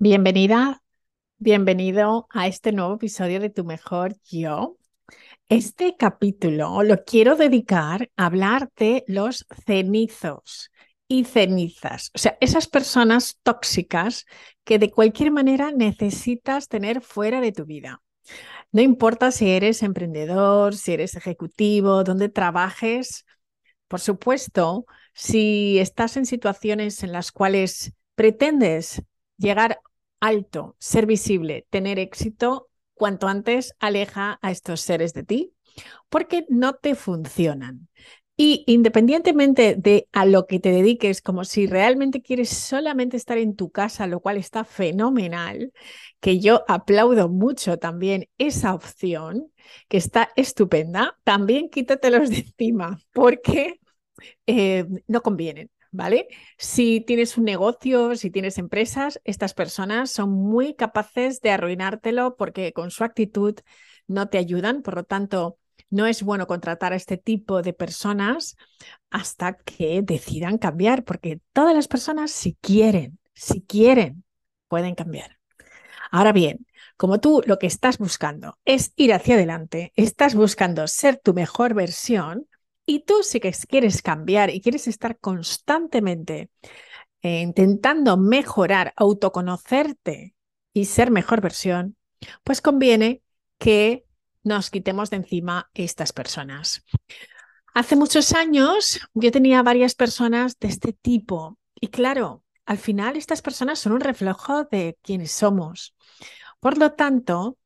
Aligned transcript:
Bienvenida, 0.00 0.80
bienvenido 1.38 2.28
a 2.30 2.46
este 2.46 2.70
nuevo 2.70 2.94
episodio 2.94 3.40
de 3.40 3.50
Tu 3.50 3.64
Mejor 3.64 4.14
Yo. 4.30 4.76
Este 5.48 5.96
capítulo 5.98 6.84
lo 6.84 7.02
quiero 7.04 7.34
dedicar 7.34 8.08
a 8.16 8.26
hablar 8.26 8.70
de 8.76 9.02
los 9.08 9.44
cenizos 9.66 10.70
y 11.08 11.24
cenizas, 11.24 12.12
o 12.14 12.18
sea, 12.18 12.38
esas 12.40 12.68
personas 12.68 13.40
tóxicas 13.42 14.24
que 14.62 14.78
de 14.78 14.92
cualquier 14.92 15.32
manera 15.32 15.72
necesitas 15.72 16.68
tener 16.68 17.00
fuera 17.00 17.40
de 17.40 17.50
tu 17.50 17.64
vida. 17.64 18.00
No 18.70 18.82
importa 18.82 19.32
si 19.32 19.50
eres 19.50 19.82
emprendedor, 19.82 20.76
si 20.76 20.92
eres 20.92 21.16
ejecutivo, 21.16 22.04
donde 22.04 22.28
trabajes, 22.28 23.26
por 23.88 23.98
supuesto, 23.98 24.86
si 25.12 25.80
estás 25.80 26.16
en 26.16 26.24
situaciones 26.24 27.02
en 27.02 27.10
las 27.10 27.32
cuales 27.32 27.94
pretendes 28.14 29.02
llegar 29.38 29.80
alto, 30.20 30.76
ser 30.78 31.06
visible, 31.06 31.66
tener 31.70 31.98
éxito, 31.98 32.68
cuanto 32.94 33.28
antes 33.28 33.74
aleja 33.78 34.38
a 34.42 34.50
estos 34.50 34.80
seres 34.80 35.14
de 35.14 35.22
ti, 35.24 35.54
porque 36.08 36.46
no 36.48 36.74
te 36.74 36.94
funcionan. 36.94 37.88
Y 38.40 38.62
independientemente 38.68 39.74
de 39.76 40.08
a 40.12 40.24
lo 40.24 40.46
que 40.46 40.60
te 40.60 40.70
dediques, 40.70 41.20
como 41.22 41.44
si 41.44 41.66
realmente 41.66 42.22
quieres 42.22 42.50
solamente 42.50 43.16
estar 43.16 43.36
en 43.36 43.56
tu 43.56 43.70
casa, 43.70 44.06
lo 44.06 44.20
cual 44.20 44.36
está 44.36 44.64
fenomenal, 44.64 45.72
que 46.20 46.38
yo 46.38 46.62
aplaudo 46.68 47.28
mucho 47.28 47.78
también 47.78 48.28
esa 48.38 48.74
opción, 48.74 49.52
que 49.88 49.96
está 49.96 50.30
estupenda, 50.36 51.18
también 51.24 51.68
quítatelos 51.68 52.30
de 52.30 52.38
encima, 52.38 53.00
porque 53.12 53.80
eh, 54.46 54.86
no 55.08 55.22
convienen. 55.22 55.70
¿Vale? 55.90 56.28
Si 56.56 57.00
tienes 57.00 57.36
un 57.38 57.44
negocio, 57.44 58.14
si 58.16 58.30
tienes 58.30 58.58
empresas, 58.58 59.20
estas 59.24 59.54
personas 59.54 60.10
son 60.10 60.30
muy 60.30 60.74
capaces 60.74 61.40
de 61.40 61.50
arruinártelo 61.50 62.36
porque 62.36 62.72
con 62.72 62.90
su 62.90 63.04
actitud 63.04 63.56
no 64.06 64.28
te 64.28 64.38
ayudan, 64.38 64.82
por 64.82 64.96
lo 64.96 65.04
tanto, 65.04 65.58
no 65.90 66.06
es 66.06 66.22
bueno 66.22 66.46
contratar 66.46 66.92
a 66.92 66.96
este 66.96 67.16
tipo 67.16 67.62
de 67.62 67.72
personas 67.72 68.56
hasta 69.10 69.54
que 69.56 70.02
decidan 70.02 70.58
cambiar, 70.58 71.04
porque 71.04 71.40
todas 71.52 71.74
las 71.74 71.88
personas, 71.88 72.30
si 72.30 72.54
quieren, 72.60 73.18
si 73.34 73.62
quieren, 73.62 74.24
pueden 74.68 74.94
cambiar. 74.94 75.38
Ahora 76.10 76.32
bien, 76.32 76.66
como 76.96 77.20
tú 77.20 77.42
lo 77.46 77.58
que 77.58 77.66
estás 77.66 77.98
buscando 77.98 78.58
es 78.64 78.92
ir 78.96 79.12
hacia 79.12 79.34
adelante, 79.34 79.92
estás 79.96 80.34
buscando 80.34 80.86
ser 80.88 81.18
tu 81.18 81.34
mejor 81.34 81.74
versión, 81.74 82.46
y 82.88 83.00
tú 83.00 83.22
si 83.22 83.38
quieres 83.38 84.00
cambiar 84.00 84.48
y 84.48 84.62
quieres 84.62 84.88
estar 84.88 85.18
constantemente 85.18 86.48
eh, 87.20 87.42
intentando 87.42 88.16
mejorar, 88.16 88.94
autoconocerte 88.96 90.34
y 90.72 90.86
ser 90.86 91.10
mejor 91.10 91.42
versión, 91.42 91.98
pues 92.44 92.62
conviene 92.62 93.22
que 93.58 94.06
nos 94.42 94.70
quitemos 94.70 95.10
de 95.10 95.16
encima 95.18 95.70
estas 95.74 96.14
personas. 96.14 96.82
Hace 97.74 97.94
muchos 97.94 98.32
años 98.32 99.00
yo 99.12 99.30
tenía 99.32 99.62
varias 99.62 99.94
personas 99.94 100.58
de 100.58 100.68
este 100.68 100.94
tipo 100.94 101.58
y 101.78 101.88
claro, 101.88 102.42
al 102.64 102.78
final 102.78 103.16
estas 103.16 103.42
personas 103.42 103.78
son 103.80 103.92
un 103.92 104.00
reflejo 104.00 104.64
de 104.64 104.96
quienes 105.02 105.32
somos. 105.32 105.94
Por 106.58 106.78
lo 106.78 106.92
tanto, 106.92 107.58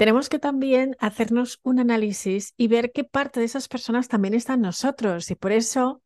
tenemos 0.00 0.30
que 0.30 0.38
también 0.38 0.96
hacernos 0.98 1.60
un 1.62 1.78
análisis 1.78 2.54
y 2.56 2.68
ver 2.68 2.90
qué 2.90 3.04
parte 3.04 3.38
de 3.38 3.44
esas 3.44 3.68
personas 3.68 4.08
también 4.08 4.32
están 4.32 4.62
nosotros. 4.62 5.30
Y 5.30 5.34
por 5.34 5.52
eso 5.52 6.02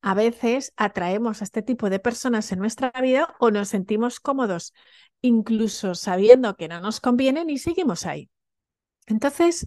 a 0.00 0.14
veces 0.14 0.72
atraemos 0.76 1.40
a 1.40 1.44
este 1.44 1.60
tipo 1.60 1.90
de 1.90 1.98
personas 1.98 2.52
en 2.52 2.60
nuestra 2.60 2.92
vida 3.00 3.34
o 3.40 3.50
nos 3.50 3.70
sentimos 3.70 4.20
cómodos, 4.20 4.72
incluso 5.22 5.96
sabiendo 5.96 6.54
que 6.54 6.68
no 6.68 6.80
nos 6.80 7.00
convienen 7.00 7.50
y 7.50 7.58
seguimos 7.58 8.06
ahí. 8.06 8.30
Entonces, 9.08 9.66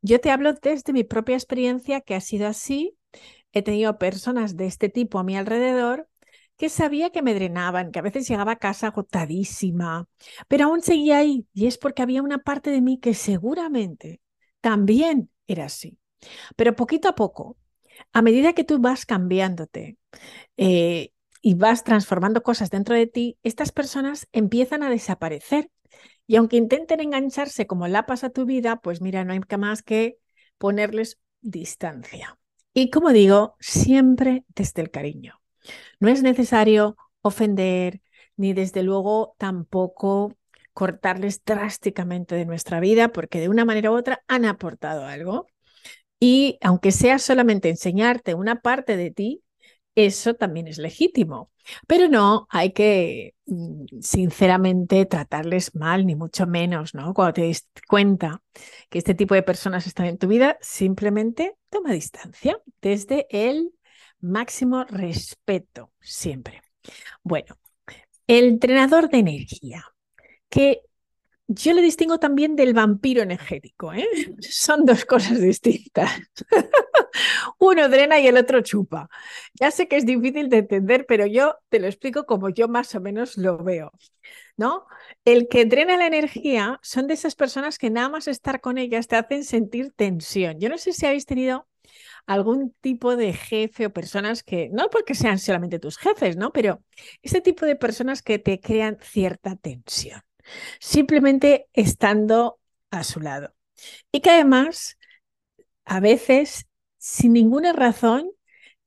yo 0.00 0.20
te 0.20 0.32
hablo 0.32 0.54
desde 0.54 0.92
mi 0.92 1.04
propia 1.04 1.36
experiencia 1.36 2.00
que 2.00 2.16
ha 2.16 2.20
sido 2.20 2.48
así. 2.48 2.98
He 3.52 3.62
tenido 3.62 3.98
personas 3.98 4.56
de 4.56 4.66
este 4.66 4.88
tipo 4.88 5.20
a 5.20 5.22
mi 5.22 5.36
alrededor 5.36 6.08
que 6.62 6.68
sabía 6.68 7.10
que 7.10 7.22
me 7.22 7.34
drenaban, 7.34 7.90
que 7.90 7.98
a 7.98 8.02
veces 8.02 8.28
llegaba 8.28 8.52
a 8.52 8.56
casa 8.56 8.86
agotadísima, 8.86 10.06
pero 10.46 10.66
aún 10.66 10.80
seguía 10.80 11.18
ahí 11.18 11.44
y 11.52 11.66
es 11.66 11.76
porque 11.76 12.02
había 12.02 12.22
una 12.22 12.38
parte 12.38 12.70
de 12.70 12.80
mí 12.80 13.00
que 13.00 13.14
seguramente 13.14 14.20
también 14.60 15.28
era 15.48 15.64
así. 15.64 15.98
Pero 16.54 16.76
poquito 16.76 17.08
a 17.08 17.16
poco, 17.16 17.56
a 18.12 18.22
medida 18.22 18.52
que 18.52 18.62
tú 18.62 18.78
vas 18.78 19.06
cambiándote 19.06 19.98
eh, 20.56 21.10
y 21.40 21.54
vas 21.54 21.82
transformando 21.82 22.44
cosas 22.44 22.70
dentro 22.70 22.94
de 22.94 23.08
ti, 23.08 23.38
estas 23.42 23.72
personas 23.72 24.28
empiezan 24.30 24.84
a 24.84 24.90
desaparecer. 24.90 25.68
Y 26.28 26.36
aunque 26.36 26.58
intenten 26.58 27.00
engancharse 27.00 27.66
como 27.66 27.88
la 27.88 28.06
pasa 28.06 28.30
tu 28.30 28.46
vida, 28.46 28.76
pues 28.76 29.00
mira, 29.00 29.24
no 29.24 29.32
hay 29.32 29.40
más 29.58 29.82
que 29.82 30.18
ponerles 30.58 31.18
distancia. 31.40 32.38
Y 32.72 32.90
como 32.90 33.10
digo, 33.10 33.56
siempre 33.58 34.44
desde 34.54 34.82
el 34.82 34.92
cariño. 34.92 35.41
No 36.00 36.08
es 36.08 36.22
necesario 36.22 36.96
ofender 37.22 38.00
ni 38.36 38.52
desde 38.52 38.82
luego 38.82 39.34
tampoco 39.38 40.34
cortarles 40.72 41.44
drásticamente 41.44 42.34
de 42.34 42.46
nuestra 42.46 42.80
vida 42.80 43.08
porque 43.12 43.40
de 43.40 43.48
una 43.48 43.64
manera 43.64 43.90
u 43.90 43.94
otra 43.94 44.22
han 44.28 44.44
aportado 44.44 45.04
algo. 45.06 45.46
Y 46.20 46.58
aunque 46.62 46.92
sea 46.92 47.18
solamente 47.18 47.68
enseñarte 47.68 48.34
una 48.34 48.60
parte 48.60 48.96
de 48.96 49.10
ti, 49.10 49.42
eso 49.94 50.34
también 50.34 50.68
es 50.68 50.78
legítimo. 50.78 51.50
Pero 51.86 52.08
no 52.08 52.46
hay 52.50 52.72
que, 52.72 53.34
mm, 53.46 53.84
sinceramente, 54.00 55.06
tratarles 55.06 55.74
mal, 55.74 56.06
ni 56.06 56.14
mucho 56.16 56.46
menos, 56.46 56.94
¿no? 56.94 57.14
Cuando 57.14 57.34
te 57.34 57.42
des 57.42 57.68
cuenta 57.88 58.42
que 58.88 58.98
este 58.98 59.14
tipo 59.14 59.34
de 59.34 59.42
personas 59.42 59.86
están 59.86 60.06
en 60.06 60.18
tu 60.18 60.28
vida, 60.28 60.58
simplemente 60.60 61.56
toma 61.70 61.92
distancia 61.92 62.60
desde 62.80 63.26
el 63.30 63.72
máximo 64.22 64.84
respeto 64.84 65.92
siempre. 66.00 66.62
Bueno, 67.22 67.58
el 68.26 68.46
entrenador 68.46 69.10
de 69.10 69.18
energía, 69.18 69.84
que 70.48 70.82
yo 71.48 71.74
le 71.74 71.82
distingo 71.82 72.18
también 72.18 72.56
del 72.56 72.72
vampiro 72.72 73.22
energético, 73.22 73.92
¿eh? 73.92 74.06
son 74.40 74.86
dos 74.86 75.04
cosas 75.04 75.40
distintas. 75.40 76.10
Uno 77.58 77.88
drena 77.88 78.20
y 78.20 78.26
el 78.26 78.36
otro 78.36 78.62
chupa. 78.62 79.08
Ya 79.60 79.70
sé 79.70 79.88
que 79.88 79.96
es 79.96 80.06
difícil 80.06 80.48
de 80.48 80.58
entender, 80.58 81.04
pero 81.06 81.26
yo 81.26 81.56
te 81.68 81.78
lo 81.78 81.86
explico 81.86 82.24
como 82.24 82.48
yo 82.48 82.68
más 82.68 82.94
o 82.94 83.00
menos 83.00 83.36
lo 83.36 83.58
veo. 83.58 83.92
¿No? 84.56 84.86
El 85.24 85.48
que 85.48 85.64
drena 85.64 85.96
la 85.96 86.06
energía 86.06 86.78
son 86.82 87.06
de 87.06 87.14
esas 87.14 87.34
personas 87.34 87.78
que 87.78 87.90
nada 87.90 88.08
más 88.08 88.28
estar 88.28 88.60
con 88.60 88.78
ellas 88.78 89.08
te 89.08 89.16
hacen 89.16 89.44
sentir 89.44 89.92
tensión. 89.92 90.60
Yo 90.60 90.68
no 90.68 90.78
sé 90.78 90.92
si 90.92 91.06
habéis 91.06 91.26
tenido 91.26 91.66
algún 92.26 92.74
tipo 92.80 93.16
de 93.16 93.32
jefe 93.32 93.86
o 93.86 93.92
personas 93.92 94.42
que, 94.42 94.68
no 94.72 94.88
porque 94.90 95.14
sean 95.14 95.38
solamente 95.38 95.78
tus 95.78 95.98
jefes, 95.98 96.36
¿no? 96.36 96.52
Pero 96.52 96.82
ese 97.22 97.40
tipo 97.40 97.66
de 97.66 97.76
personas 97.76 98.22
que 98.22 98.38
te 98.38 98.60
crean 98.60 98.98
cierta 99.00 99.56
tensión, 99.56 100.22
simplemente 100.80 101.68
estando 101.72 102.60
a 102.90 103.04
su 103.04 103.20
lado. 103.20 103.54
Y 104.12 104.20
que 104.20 104.30
además, 104.30 104.98
a 105.84 106.00
veces, 106.00 106.66
sin 106.98 107.32
ninguna 107.32 107.72
razón, 107.72 108.30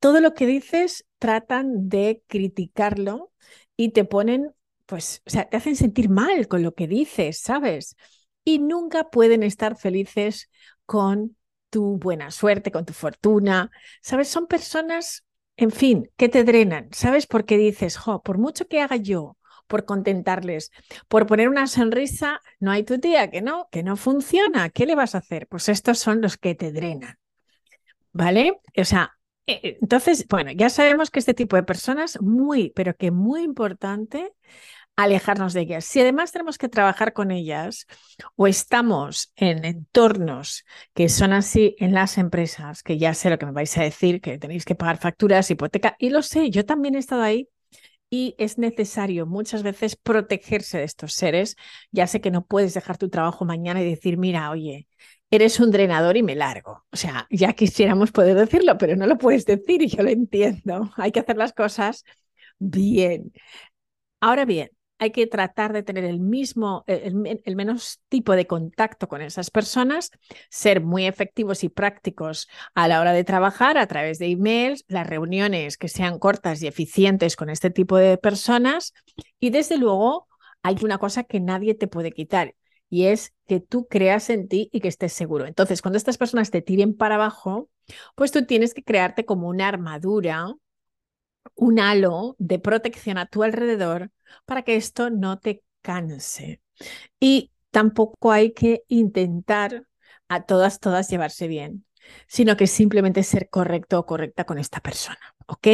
todo 0.00 0.20
lo 0.20 0.34
que 0.34 0.46
dices 0.46 1.06
tratan 1.18 1.88
de 1.88 2.22
criticarlo 2.26 3.32
y 3.76 3.90
te 3.90 4.04
ponen, 4.04 4.54
pues, 4.86 5.22
o 5.26 5.30
sea, 5.30 5.48
te 5.48 5.56
hacen 5.56 5.76
sentir 5.76 6.08
mal 6.08 6.48
con 6.48 6.62
lo 6.62 6.74
que 6.74 6.86
dices, 6.86 7.40
¿sabes? 7.40 7.96
Y 8.44 8.58
nunca 8.58 9.10
pueden 9.10 9.42
estar 9.42 9.76
felices 9.76 10.50
con 10.86 11.36
tu 11.70 11.98
buena 11.98 12.30
suerte, 12.30 12.70
con 12.72 12.84
tu 12.84 12.92
fortuna. 12.92 13.70
¿Sabes? 14.02 14.28
Son 14.28 14.46
personas, 14.46 15.24
en 15.56 15.70
fin, 15.70 16.10
que 16.16 16.28
te 16.28 16.44
drenan. 16.44 16.88
¿Sabes? 16.92 17.26
Porque 17.26 17.56
dices, 17.58 17.96
jo, 17.96 18.22
por 18.22 18.38
mucho 18.38 18.66
que 18.68 18.80
haga 18.80 18.96
yo 18.96 19.36
por 19.66 19.84
contentarles, 19.84 20.70
por 21.08 21.26
poner 21.26 21.48
una 21.48 21.66
sonrisa, 21.66 22.40
no 22.60 22.70
hay 22.70 22.84
tu 22.84 22.98
tía 22.98 23.30
que 23.30 23.42
no, 23.42 23.68
que 23.70 23.82
no 23.82 23.96
funciona. 23.96 24.70
¿Qué 24.70 24.86
le 24.86 24.94
vas 24.94 25.14
a 25.14 25.18
hacer? 25.18 25.46
Pues 25.48 25.68
estos 25.68 25.98
son 25.98 26.20
los 26.20 26.36
que 26.36 26.54
te 26.54 26.72
drenan. 26.72 27.18
¿Vale? 28.12 28.60
O 28.76 28.84
sea, 28.84 29.12
eh, 29.46 29.60
eh, 29.62 29.78
entonces, 29.82 30.26
bueno, 30.28 30.50
ya 30.52 30.70
sabemos 30.70 31.10
que 31.10 31.18
este 31.18 31.34
tipo 31.34 31.56
de 31.56 31.62
personas, 31.62 32.20
muy, 32.20 32.70
pero 32.70 32.94
que 32.96 33.10
muy 33.10 33.42
importante, 33.42 34.32
alejarnos 34.96 35.52
de 35.52 35.62
ellas. 35.62 35.84
Si 35.84 36.00
además 36.00 36.32
tenemos 36.32 36.58
que 36.58 36.68
trabajar 36.68 37.12
con 37.12 37.30
ellas 37.30 37.86
o 38.36 38.46
estamos 38.46 39.32
en 39.36 39.64
entornos 39.64 40.64
que 40.94 41.08
son 41.08 41.32
así 41.32 41.76
en 41.78 41.92
las 41.94 42.18
empresas, 42.18 42.82
que 42.82 42.98
ya 42.98 43.14
sé 43.14 43.30
lo 43.30 43.38
que 43.38 43.46
me 43.46 43.52
vais 43.52 43.76
a 43.78 43.82
decir, 43.82 44.20
que 44.20 44.38
tenéis 44.38 44.64
que 44.64 44.74
pagar 44.74 44.98
facturas, 44.98 45.50
hipoteca, 45.50 45.96
y 45.98 46.10
lo 46.10 46.22
sé, 46.22 46.50
yo 46.50 46.64
también 46.64 46.94
he 46.94 46.98
estado 46.98 47.22
ahí 47.22 47.48
y 48.10 48.34
es 48.38 48.58
necesario 48.58 49.26
muchas 49.26 49.62
veces 49.62 49.96
protegerse 49.96 50.78
de 50.78 50.84
estos 50.84 51.12
seres. 51.14 51.56
Ya 51.90 52.06
sé 52.06 52.20
que 52.20 52.30
no 52.30 52.44
puedes 52.46 52.74
dejar 52.74 52.98
tu 52.98 53.08
trabajo 53.08 53.44
mañana 53.44 53.82
y 53.82 53.90
decir, 53.90 54.16
mira, 54.18 54.50
oye, 54.50 54.86
eres 55.30 55.58
un 55.60 55.70
drenador 55.70 56.16
y 56.16 56.22
me 56.22 56.34
largo. 56.36 56.84
O 56.92 56.96
sea, 56.96 57.26
ya 57.30 57.52
quisiéramos 57.54 58.12
poder 58.12 58.36
decirlo, 58.36 58.78
pero 58.78 58.96
no 58.96 59.06
lo 59.06 59.18
puedes 59.18 59.44
decir 59.46 59.82
y 59.82 59.88
yo 59.88 60.02
lo 60.02 60.10
entiendo. 60.10 60.90
Hay 60.96 61.12
que 61.12 61.20
hacer 61.20 61.36
las 61.36 61.52
cosas 61.52 62.04
bien. 62.58 63.32
Ahora 64.20 64.44
bien, 64.44 64.70
hay 64.98 65.10
que 65.10 65.26
tratar 65.26 65.72
de 65.72 65.82
tener 65.82 66.04
el 66.04 66.20
mismo, 66.20 66.84
el, 66.86 67.40
el, 67.44 67.56
menos 67.56 68.00
tipo 68.08 68.32
de 68.32 68.46
contacto 68.46 69.08
con 69.08 69.20
esas 69.20 69.50
personas, 69.50 70.10
ser 70.48 70.80
muy 70.80 71.06
efectivos 71.06 71.64
y 71.64 71.68
prácticos 71.68 72.48
a 72.74 72.88
la 72.88 73.00
hora 73.00 73.12
de 73.12 73.24
trabajar 73.24 73.78
a 73.78 73.86
través 73.86 74.18
de 74.18 74.26
emails, 74.26 74.84
las 74.88 75.06
reuniones 75.06 75.76
que 75.76 75.88
sean 75.88 76.18
cortas 76.18 76.62
y 76.62 76.66
eficientes 76.66 77.36
con 77.36 77.50
este 77.50 77.70
tipo 77.70 77.96
de 77.96 78.16
personas 78.16 78.94
y 79.38 79.50
desde 79.50 79.76
luego 79.76 80.28
hay 80.62 80.76
una 80.82 80.98
cosa 80.98 81.24
que 81.24 81.40
nadie 81.40 81.74
te 81.74 81.88
puede 81.88 82.12
quitar 82.12 82.54
y 82.88 83.06
es 83.06 83.34
que 83.46 83.60
tú 83.60 83.86
creas 83.88 84.30
en 84.30 84.48
ti 84.48 84.68
y 84.72 84.80
que 84.80 84.88
estés 84.88 85.12
seguro. 85.12 85.46
Entonces, 85.46 85.82
cuando 85.82 85.98
estas 85.98 86.18
personas 86.18 86.50
te 86.50 86.62
tiren 86.62 86.96
para 86.96 87.16
abajo, 87.16 87.68
pues 88.14 88.32
tú 88.32 88.44
tienes 88.46 88.74
que 88.74 88.82
crearte 88.82 89.24
como 89.24 89.48
una 89.48 89.68
armadura, 89.68 90.54
un 91.54 91.78
halo 91.80 92.36
de 92.38 92.58
protección 92.58 93.18
a 93.18 93.26
tu 93.26 93.42
alrededor 93.42 94.10
para 94.44 94.62
que 94.62 94.76
esto 94.76 95.10
no 95.10 95.38
te 95.38 95.62
canse. 95.82 96.60
Y 97.20 97.52
tampoco 97.70 98.32
hay 98.32 98.52
que 98.52 98.82
intentar 98.88 99.84
a 100.28 100.44
todas, 100.44 100.80
todas 100.80 101.08
llevarse 101.08 101.46
bien, 101.48 101.84
sino 102.26 102.56
que 102.56 102.66
simplemente 102.66 103.22
ser 103.22 103.48
correcto 103.48 103.98
o 103.98 104.06
correcta 104.06 104.44
con 104.44 104.58
esta 104.58 104.80
persona, 104.80 105.34
¿ok? 105.46 105.68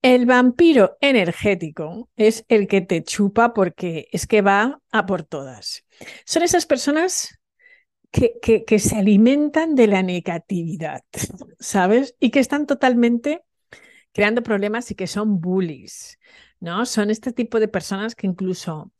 El 0.00 0.26
vampiro 0.26 0.96
energético 1.00 2.08
es 2.16 2.44
el 2.48 2.68
que 2.68 2.80
te 2.80 3.02
chupa 3.02 3.52
porque 3.52 4.08
es 4.12 4.26
que 4.28 4.42
va 4.42 4.80
a 4.92 5.06
por 5.06 5.24
todas. 5.24 5.84
Son 6.24 6.44
esas 6.44 6.66
personas 6.66 7.38
que, 8.10 8.38
que, 8.66 8.78
se 8.78 8.96
alimentan 8.96 9.74
de 9.74 9.86
la 9.86 10.02
negatividad, 10.02 11.02
¿sabes? 11.58 12.14
Y 12.20 12.30
que 12.30 12.38
están 12.38 12.66
totalmente 12.66 13.42
creando 14.18 14.42
problemas 14.42 14.90
y 14.90 14.96
que 14.96 15.06
son 15.06 15.40
bullies, 15.40 16.18
¿no? 16.58 16.84
Son 16.86 17.08
este 17.08 17.32
tipo 17.32 17.60
de 17.60 17.68
personas 17.68 18.16
que 18.16 18.26
incluso 18.26 18.90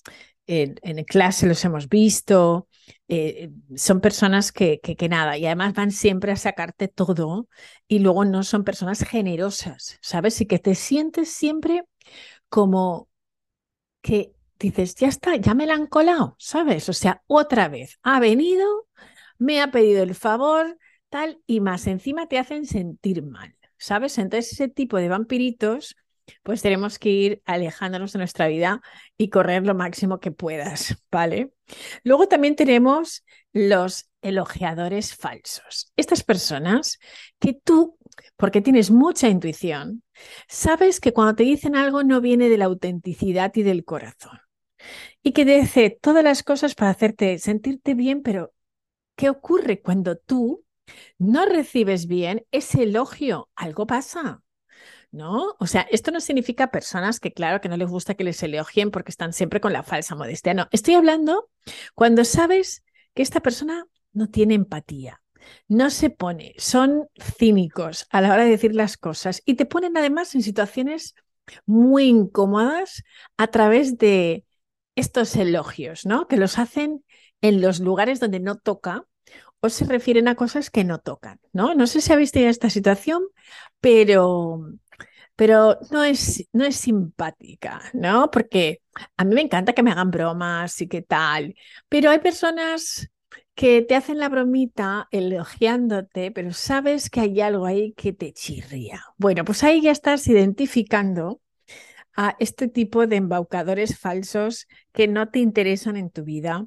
en, 0.46 0.76
clase 1.06 1.48
los 1.48 1.64
hemos 1.64 1.88
visto, 1.88 2.68
eh, 3.08 3.50
son 3.74 4.00
personas 4.00 4.52
que, 4.52 4.78
que, 4.78 5.08
nada, 5.08 5.36
y 5.36 5.44
además 5.44 5.74
van 5.74 5.90
siempre 5.90 6.30
a 6.30 6.36
sacarte 6.36 6.86
todo 6.86 7.48
y 7.88 7.98
luego 7.98 8.24
no 8.24 8.44
son 8.44 8.62
personas 8.62 9.02
generosas, 9.02 9.98
¿sabes? 10.02 10.40
Y 10.40 10.46
que 10.46 10.60
te 10.60 10.76
sientes 10.76 11.30
siempre 11.30 11.82
como 12.48 13.08
que 14.02 14.34
dices, 14.60 14.94
ya 14.94 15.08
está, 15.08 15.34
ya 15.34 15.54
me 15.54 15.66
la 15.66 15.74
han 15.74 15.88
colado, 15.88 16.36
¿sabes? 16.38 16.88
O 16.88 16.92
sea, 16.92 17.24
otra 17.26 17.66
vez 17.66 17.98
ha 18.04 18.20
venido, 18.20 18.86
me 19.36 19.60
ha 19.62 19.72
pedido 19.72 20.04
el 20.04 20.14
favor, 20.14 20.78
tal, 21.08 21.42
y 21.44 21.58
más 21.58 21.88
encima 21.88 22.28
te 22.28 22.38
hacen 22.38 22.66
sentir 22.66 23.24
mal, 23.24 23.57
¿sabes? 23.78 24.18
Entonces 24.18 24.52
ese 24.52 24.68
tipo 24.68 24.96
de 24.98 25.08
vampiritos 25.08 25.96
pues 26.42 26.62
tenemos 26.62 26.98
que 26.98 27.10
ir 27.10 27.42
alejándonos 27.44 28.12
de 28.12 28.18
nuestra 28.18 28.48
vida 28.48 28.82
y 29.16 29.30
correr 29.30 29.66
lo 29.66 29.74
máximo 29.74 30.20
que 30.20 30.30
puedas, 30.30 30.96
¿vale? 31.10 31.52
Luego 32.04 32.28
también 32.28 32.56
tenemos 32.56 33.24
los 33.52 34.10
elogiadores 34.22 35.14
falsos. 35.14 35.92
Estas 35.96 36.22
personas 36.22 36.98
que 37.38 37.54
tú, 37.54 37.98
porque 38.36 38.60
tienes 38.60 38.90
mucha 38.90 39.28
intuición, 39.28 40.02
sabes 40.48 41.00
que 41.00 41.12
cuando 41.12 41.36
te 41.36 41.44
dicen 41.44 41.76
algo 41.76 42.02
no 42.02 42.20
viene 42.20 42.48
de 42.48 42.58
la 42.58 42.66
autenticidad 42.66 43.52
y 43.54 43.62
del 43.62 43.84
corazón. 43.84 44.38
Y 45.22 45.32
que 45.32 45.44
dice 45.44 45.98
todas 46.00 46.24
las 46.24 46.42
cosas 46.42 46.74
para 46.74 46.90
hacerte 46.90 47.38
sentirte 47.38 47.94
bien, 47.94 48.22
pero 48.22 48.52
¿qué 49.16 49.28
ocurre 49.30 49.80
cuando 49.80 50.16
tú 50.16 50.64
no 51.18 51.46
recibes 51.46 52.06
bien 52.06 52.44
ese 52.50 52.84
elogio? 52.84 53.48
Algo 53.54 53.86
pasa. 53.86 54.42
¿no? 55.10 55.56
O 55.58 55.66
sea, 55.66 55.82
esto 55.90 56.10
no 56.10 56.20
significa 56.20 56.70
personas 56.70 57.20
que, 57.20 57.32
claro, 57.32 57.60
que 57.60 57.68
no 57.68 57.76
les 57.76 57.88
gusta 57.88 58.14
que 58.14 58.24
les 58.24 58.42
elogien 58.42 58.90
porque 58.90 59.10
están 59.10 59.32
siempre 59.32 59.60
con 59.60 59.72
la 59.72 59.82
falsa 59.82 60.14
modestia. 60.14 60.54
No, 60.54 60.68
estoy 60.70 60.94
hablando 60.94 61.50
cuando 61.94 62.24
sabes 62.24 62.84
que 63.14 63.22
esta 63.22 63.40
persona 63.40 63.86
no 64.12 64.28
tiene 64.28 64.54
empatía, 64.54 65.22
no 65.66 65.90
se 65.90 66.10
pone, 66.10 66.54
son 66.58 67.08
cínicos 67.38 68.06
a 68.10 68.20
la 68.20 68.32
hora 68.32 68.44
de 68.44 68.50
decir 68.50 68.74
las 68.74 68.96
cosas 68.96 69.42
y 69.44 69.54
te 69.54 69.66
ponen 69.66 69.96
además 69.96 70.34
en 70.34 70.42
situaciones 70.42 71.14
muy 71.64 72.04
incómodas 72.04 73.02
a 73.36 73.46
través 73.46 73.96
de 73.96 74.44
estos 74.94 75.36
elogios, 75.36 76.04
¿no? 76.04 76.26
Que 76.26 76.36
los 76.36 76.58
hacen 76.58 77.04
en 77.40 77.60
los 77.60 77.80
lugares 77.80 78.20
donde 78.20 78.40
no 78.40 78.56
toca 78.56 79.06
o 79.60 79.68
se 79.68 79.84
refieren 79.84 80.28
a 80.28 80.34
cosas 80.34 80.70
que 80.70 80.84
no 80.84 80.98
tocan, 80.98 81.40
¿no? 81.52 81.74
No 81.74 81.86
sé 81.86 82.00
si 82.00 82.12
habéis 82.12 82.32
tenido 82.32 82.50
esta 82.50 82.70
situación, 82.70 83.22
pero 83.80 84.60
pero 85.36 85.78
no 85.92 86.02
es, 86.02 86.48
no 86.52 86.64
es 86.64 86.74
simpática, 86.76 87.80
¿no? 87.92 88.28
Porque 88.28 88.82
a 89.16 89.24
mí 89.24 89.36
me 89.36 89.42
encanta 89.42 89.72
que 89.72 89.84
me 89.84 89.92
hagan 89.92 90.10
bromas 90.10 90.80
y 90.80 90.88
qué 90.88 91.00
tal, 91.02 91.54
pero 91.88 92.10
hay 92.10 92.18
personas 92.18 93.08
que 93.54 93.82
te 93.82 93.94
hacen 93.94 94.18
la 94.18 94.28
bromita 94.28 95.06
elogiándote, 95.12 96.32
pero 96.32 96.52
sabes 96.52 97.08
que 97.08 97.20
hay 97.20 97.40
algo 97.40 97.66
ahí 97.66 97.92
que 97.92 98.12
te 98.12 98.32
chirría. 98.32 99.04
Bueno, 99.16 99.44
pues 99.44 99.62
ahí 99.62 99.80
ya 99.80 99.92
estás 99.92 100.26
identificando 100.26 101.40
a 102.16 102.34
este 102.40 102.68
tipo 102.68 103.06
de 103.06 103.16
embaucadores 103.16 103.98
falsos 103.98 104.66
que 104.92 105.06
no 105.06 105.28
te 105.28 105.38
interesan 105.38 105.96
en 105.96 106.10
tu 106.10 106.24
vida 106.24 106.66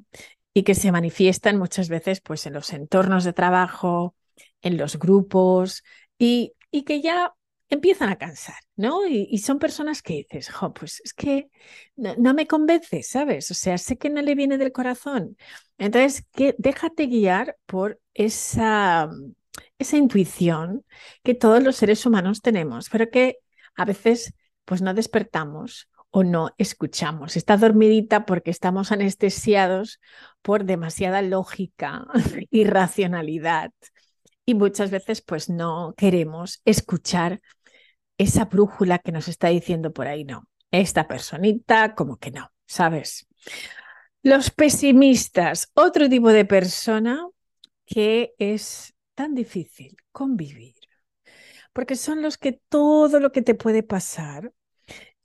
y 0.54 0.62
que 0.64 0.74
se 0.74 0.92
manifiestan 0.92 1.58
muchas 1.58 1.88
veces 1.88 2.20
pues 2.20 2.46
en 2.46 2.54
los 2.54 2.72
entornos 2.72 3.24
de 3.24 3.32
trabajo, 3.32 4.14
en 4.60 4.76
los 4.76 4.98
grupos 4.98 5.82
y, 6.18 6.54
y 6.70 6.82
que 6.82 7.00
ya 7.00 7.34
empiezan 7.72 8.10
a 8.10 8.18
cansar, 8.18 8.56
¿no? 8.76 9.06
Y, 9.06 9.38
son 9.38 9.58
personas 9.58 10.02
que 10.02 10.14
dices, 10.14 10.50
jo, 10.50 10.74
pues 10.74 11.00
es 11.04 11.14
que 11.14 11.48
no, 11.96 12.34
me 12.34 12.46
convence, 12.46 13.02
¿sabes? 13.02 13.50
O 13.50 13.54
sea, 13.54 13.78
sé 13.78 13.96
que 13.96 14.10
no 14.10 14.20
le 14.20 14.34
viene 14.34 14.58
del 14.58 14.72
corazón. 14.72 15.36
Entonces, 15.78 16.26
que 16.32 16.54
déjate 16.58 17.06
guiar 17.06 17.56
por 17.64 17.98
esa, 18.12 19.08
esa 19.78 19.96
intuición 19.96 20.84
que 21.22 21.34
todos 21.34 21.62
los 21.62 21.76
seres 21.76 22.04
humanos 22.04 22.42
tenemos, 22.42 22.90
pero 22.90 23.08
que 23.10 23.38
a 23.74 23.86
veces 23.86 24.34
pues 24.66 24.82
no 24.82 24.92
despertamos 24.92 25.88
o 26.12 26.22
no 26.22 26.50
escuchamos. 26.58 27.36
Está 27.36 27.56
dormidita 27.56 28.26
porque 28.26 28.50
estamos 28.50 28.92
anestesiados 28.92 29.98
por 30.42 30.64
demasiada 30.64 31.22
lógica 31.22 32.06
y 32.50 32.64
racionalidad. 32.64 33.72
Y 34.44 34.54
muchas 34.54 34.90
veces 34.90 35.22
pues 35.22 35.48
no 35.48 35.94
queremos 35.96 36.60
escuchar 36.64 37.40
esa 38.18 38.44
brújula 38.44 38.98
que 38.98 39.10
nos 39.10 39.26
está 39.26 39.48
diciendo 39.48 39.92
por 39.92 40.06
ahí, 40.06 40.24
no, 40.24 40.46
esta 40.70 41.08
personita 41.08 41.94
como 41.94 42.18
que 42.18 42.30
no, 42.30 42.52
¿sabes? 42.66 43.26
Los 44.22 44.50
pesimistas, 44.50 45.70
otro 45.74 46.08
tipo 46.08 46.28
de 46.28 46.44
persona 46.44 47.26
que 47.86 48.34
es 48.38 48.94
tan 49.14 49.34
difícil 49.34 49.96
convivir, 50.12 50.74
porque 51.72 51.96
son 51.96 52.20
los 52.20 52.36
que 52.36 52.52
todo 52.52 53.18
lo 53.18 53.32
que 53.32 53.42
te 53.42 53.54
puede 53.54 53.82
pasar 53.82 54.52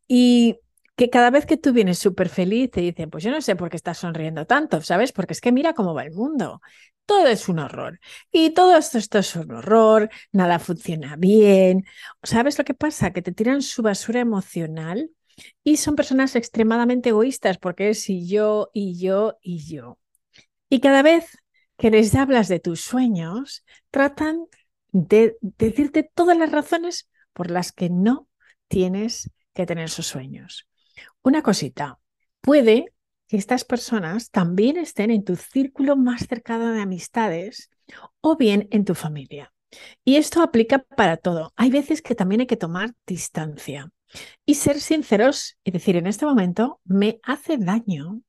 y 0.08 0.60
que 0.98 1.10
cada 1.12 1.30
vez 1.32 1.46
que 1.46 1.58
tú 1.58 1.74
vienes 1.74 2.00
súper 2.00 2.30
feliz 2.30 2.72
te 2.72 2.82
dicen, 2.82 3.10
pues 3.12 3.24
yo 3.24 3.32
no 3.32 3.42
sé 3.42 3.56
por 3.56 3.70
qué 3.70 3.78
estás 3.78 4.00
sonriendo 4.00 4.46
tanto, 4.48 4.82
¿sabes? 4.82 5.12
Porque 5.14 5.34
es 5.34 5.42
que 5.42 5.52
mira 5.52 5.74
cómo 5.74 5.94
va 5.94 6.04
el 6.04 6.12
mundo. 6.12 6.62
Todo 7.06 7.28
es 7.28 7.48
un 7.50 7.60
horror. 7.60 8.00
Y 8.32 8.50
todo 8.52 8.76
esto, 8.78 8.98
esto 8.98 9.20
es 9.20 9.36
un 9.36 9.52
horror, 9.52 10.10
nada 10.32 10.60
funciona 10.60 11.16
bien. 11.16 11.86
¿Sabes 12.24 12.58
lo 12.58 12.66
que 12.66 12.74
pasa? 12.74 13.14
Que 13.14 13.22
te 13.22 13.32
tiran 13.32 13.62
su 13.62 13.84
basura 13.84 14.20
emocional 14.22 15.12
y 15.64 15.78
son 15.78 15.96
personas 15.96 16.36
extremadamente 16.36 17.10
egoístas 17.10 17.60
porque 17.60 17.90
es 17.90 18.10
y 18.10 18.28
yo, 18.28 18.72
y 18.74 18.98
yo, 19.00 19.38
y 19.42 19.60
yo. 19.66 20.00
Y 20.70 20.80
cada 20.80 21.04
vez 21.04 21.38
que 21.78 21.92
les 21.92 22.16
hablas 22.16 22.48
de 22.48 22.60
tus 22.60 22.82
sueños, 22.82 23.64
tratan 23.92 24.48
de 24.92 25.38
decirte 25.42 26.04
todas 26.04 26.38
las 26.38 26.52
razones 26.52 27.10
por 27.34 27.52
las 27.52 27.72
que 27.72 27.90
no 27.90 28.28
tienes 28.68 29.30
que 29.54 29.66
tener 29.68 29.86
esos 29.86 30.08
sueños. 30.08 30.68
Una 31.24 31.42
cosita, 31.42 32.00
puede 32.42 32.94
que 33.28 33.38
estas 33.38 33.66
personas 33.66 34.32
también 34.32 34.78
estén 34.78 35.12
en 35.12 35.24
tu 35.24 35.36
círculo 35.36 35.96
más 35.96 36.26
cercano 36.28 36.72
de 36.72 36.82
amistades 36.82 37.70
o 38.22 38.38
bien 38.38 38.68
en 38.72 38.86
tu 38.86 38.96
familia. 38.96 39.54
Y 40.04 40.16
esto 40.16 40.42
aplica 40.42 40.80
para 40.80 41.18
todo. 41.18 41.54
Hay 41.56 41.70
veces 41.70 42.02
que 42.02 42.16
también 42.16 42.42
hay 42.42 42.48
que 42.48 42.58
tomar 42.58 42.94
distancia 43.06 43.90
y 44.46 44.56
ser 44.56 44.80
sinceros 44.80 45.58
y 45.64 45.72
decir, 45.72 45.98
en 45.98 46.08
este 46.08 46.26
momento 46.26 46.80
me 46.86 47.20
hace 47.24 47.58
daño 47.58 48.22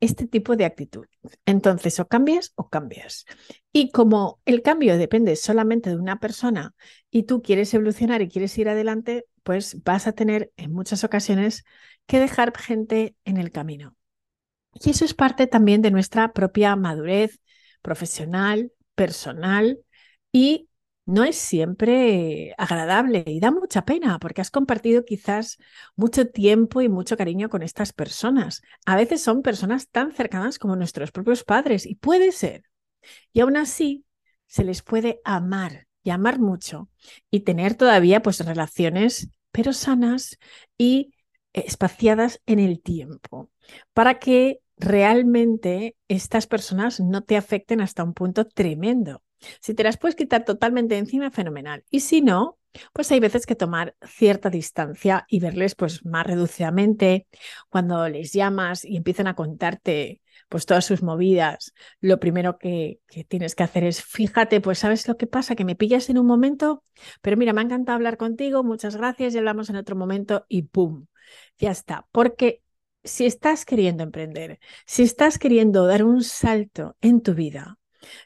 este 0.00 0.26
tipo 0.26 0.56
de 0.56 0.64
actitud. 0.64 1.06
Entonces, 1.44 1.98
o 2.00 2.06
cambias 2.06 2.52
o 2.54 2.68
cambias. 2.68 3.24
Y 3.72 3.90
como 3.90 4.40
el 4.44 4.62
cambio 4.62 4.96
depende 4.96 5.36
solamente 5.36 5.90
de 5.90 5.96
una 5.96 6.20
persona 6.20 6.74
y 7.10 7.24
tú 7.24 7.42
quieres 7.42 7.72
evolucionar 7.74 8.22
y 8.22 8.28
quieres 8.28 8.56
ir 8.58 8.68
adelante, 8.68 9.26
pues 9.48 9.82
vas 9.82 10.06
a 10.06 10.12
tener 10.12 10.52
en 10.58 10.74
muchas 10.74 11.04
ocasiones 11.04 11.64
que 12.04 12.20
dejar 12.20 12.54
gente 12.54 13.16
en 13.24 13.38
el 13.38 13.50
camino. 13.50 13.96
Y 14.74 14.90
eso 14.90 15.06
es 15.06 15.14
parte 15.14 15.46
también 15.46 15.80
de 15.80 15.90
nuestra 15.90 16.34
propia 16.34 16.76
madurez 16.76 17.40
profesional, 17.80 18.72
personal 18.94 19.78
y 20.32 20.68
no 21.06 21.24
es 21.24 21.36
siempre 21.38 22.54
agradable 22.58 23.24
y 23.26 23.40
da 23.40 23.50
mucha 23.50 23.86
pena 23.86 24.18
porque 24.18 24.42
has 24.42 24.50
compartido 24.50 25.06
quizás 25.06 25.56
mucho 25.96 26.28
tiempo 26.28 26.82
y 26.82 26.90
mucho 26.90 27.16
cariño 27.16 27.48
con 27.48 27.62
estas 27.62 27.94
personas. 27.94 28.60
A 28.84 28.96
veces 28.96 29.22
son 29.22 29.40
personas 29.40 29.88
tan 29.88 30.12
cercanas 30.12 30.58
como 30.58 30.76
nuestros 30.76 31.10
propios 31.10 31.42
padres 31.42 31.86
y 31.86 31.94
puede 31.94 32.32
ser. 32.32 32.64
Y 33.32 33.40
aún 33.40 33.56
así 33.56 34.04
se 34.46 34.62
les 34.62 34.82
puede 34.82 35.22
amar 35.24 35.86
y 36.02 36.10
amar 36.10 36.38
mucho 36.38 36.90
y 37.30 37.40
tener 37.40 37.76
todavía 37.76 38.20
pues 38.20 38.44
relaciones 38.44 39.30
pero 39.50 39.72
sanas 39.72 40.38
y 40.76 41.12
espaciadas 41.52 42.40
en 42.46 42.58
el 42.58 42.80
tiempo 42.82 43.50
para 43.92 44.18
que 44.18 44.60
realmente 44.76 45.96
estas 46.08 46.46
personas 46.46 47.00
no 47.00 47.22
te 47.22 47.36
afecten 47.36 47.80
hasta 47.80 48.04
un 48.04 48.14
punto 48.14 48.46
tremendo. 48.46 49.22
Si 49.60 49.74
te 49.74 49.84
las 49.84 49.96
puedes 49.98 50.16
quitar 50.16 50.44
totalmente 50.44 50.96
encima, 50.98 51.30
fenomenal. 51.30 51.84
Y 51.90 52.00
si 52.00 52.20
no, 52.22 52.58
pues 52.92 53.10
hay 53.12 53.20
veces 53.20 53.46
que 53.46 53.54
tomar 53.54 53.94
cierta 54.06 54.50
distancia 54.50 55.24
y 55.28 55.40
verles 55.40 55.74
pues 55.74 56.04
más 56.04 56.26
reducidamente. 56.26 57.26
Cuando 57.68 58.08
les 58.08 58.32
llamas 58.32 58.84
y 58.84 58.96
empiezan 58.96 59.26
a 59.26 59.34
contarte 59.34 60.20
pues 60.48 60.66
todas 60.66 60.84
sus 60.84 61.02
movidas, 61.02 61.72
lo 62.00 62.18
primero 62.20 62.58
que, 62.58 63.00
que, 63.06 63.24
tienes 63.24 63.54
que 63.54 63.62
hacer 63.62 63.84
es, 63.84 64.02
fíjate, 64.02 64.60
pues 64.60 64.78
sabes 64.78 65.06
lo 65.08 65.16
que 65.16 65.26
pasa, 65.26 65.54
que 65.54 65.64
me 65.64 65.76
pillas 65.76 66.08
en 66.10 66.18
un 66.18 66.26
momento, 66.26 66.84
pero 67.22 67.36
mira, 67.36 67.52
me 67.52 67.60
ha 67.60 67.64
encantado 67.64 67.96
hablar 67.96 68.16
contigo, 68.16 68.64
muchas 68.64 68.96
gracias, 68.96 69.34
y 69.34 69.38
hablamos 69.38 69.70
en 69.70 69.76
otro 69.76 69.96
momento 69.96 70.46
y 70.48 70.62
¡pum! 70.62 71.06
Ya 71.58 71.70
está, 71.70 72.06
porque 72.12 72.62
si 73.04 73.26
estás 73.26 73.64
queriendo 73.64 74.02
emprender, 74.02 74.58
si 74.86 75.02
estás 75.02 75.38
queriendo 75.38 75.86
dar 75.86 76.04
un 76.04 76.22
salto 76.22 76.96
en 77.00 77.20
tu 77.20 77.34
vida, 77.34 77.78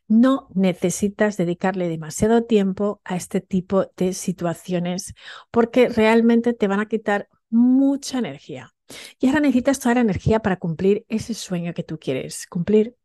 no 0.07 0.49
necesitas 0.55 1.37
dedicarle 1.37 1.89
demasiado 1.89 2.45
tiempo 2.45 3.01
a 3.05 3.17
este 3.17 3.41
tipo 3.41 3.87
de 3.97 4.13
situaciones 4.13 5.15
porque 5.51 5.89
realmente 5.89 6.53
te 6.53 6.69
van 6.69 6.81
a 6.81 6.87
quitar 6.87 7.29
mucha 7.49 8.19
energía. 8.19 8.75
Y 9.19 9.27
ahora 9.27 9.41
necesitas 9.41 9.81
toda 9.81 9.97
la 9.97 10.01
energía 10.03 10.41
para 10.41 10.59
cumplir 10.59 11.05
ese 11.09 11.35
sueño 11.35 11.75
que 11.75 11.83
tú 11.83 11.99
quieres 11.99 12.47
cumplir. 12.47 12.97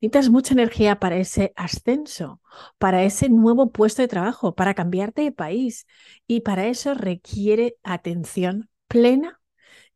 Necesitas 0.00 0.30
mucha 0.30 0.54
energía 0.54 1.00
para 1.00 1.16
ese 1.16 1.52
ascenso, 1.56 2.40
para 2.78 3.02
ese 3.02 3.28
nuevo 3.28 3.72
puesto 3.72 4.02
de 4.02 4.08
trabajo, 4.08 4.54
para 4.54 4.74
cambiarte 4.74 5.22
de 5.22 5.32
país. 5.32 5.86
Y 6.26 6.40
para 6.40 6.66
eso 6.66 6.94
requiere 6.94 7.76
atención 7.82 8.70
plena 8.88 9.40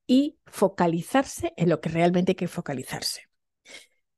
y 0.06 0.38
focalizarse 0.46 1.52
en 1.56 1.68
lo 1.68 1.80
que 1.80 1.90
realmente 1.90 2.32
hay 2.32 2.36
que 2.36 2.48
focalizarse. 2.48 3.28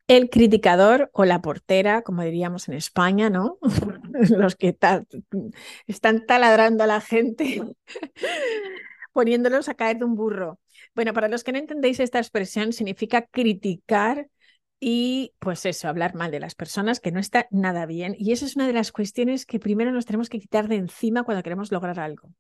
El 0.06 0.30
criticador 0.30 1.10
o 1.12 1.24
la 1.24 1.40
portera, 1.40 2.02
como 2.02 2.22
diríamos 2.22 2.68
en 2.68 2.74
España, 2.74 3.30
¿no? 3.30 3.58
Los 4.30 4.56
que 4.56 4.76
están 5.86 6.26
taladrando 6.26 6.84
a 6.84 6.86
la 6.86 7.00
gente, 7.00 7.62
poniéndolos 9.12 9.68
a 9.68 9.74
caer 9.74 9.98
de 9.98 10.04
un 10.04 10.14
burro. 10.16 10.58
Bueno, 10.94 11.12
para 11.12 11.28
los 11.28 11.44
que 11.44 11.52
no 11.52 11.58
entendéis 11.58 12.00
esta 12.00 12.18
expresión, 12.18 12.72
significa 12.72 13.22
criticar 13.26 14.28
y 14.80 15.34
pues 15.38 15.66
eso, 15.66 15.88
hablar 15.88 16.14
mal 16.14 16.30
de 16.30 16.40
las 16.40 16.54
personas, 16.54 17.00
que 17.00 17.12
no 17.12 17.20
está 17.20 17.46
nada 17.50 17.86
bien. 17.86 18.16
Y 18.18 18.32
esa 18.32 18.46
es 18.46 18.56
una 18.56 18.66
de 18.66 18.72
las 18.72 18.92
cuestiones 18.92 19.46
que 19.46 19.60
primero 19.60 19.92
nos 19.92 20.06
tenemos 20.06 20.28
que 20.28 20.40
quitar 20.40 20.68
de 20.68 20.76
encima 20.76 21.22
cuando 21.22 21.42
queremos 21.42 21.70
lograr 21.70 22.00
algo. 22.00 22.30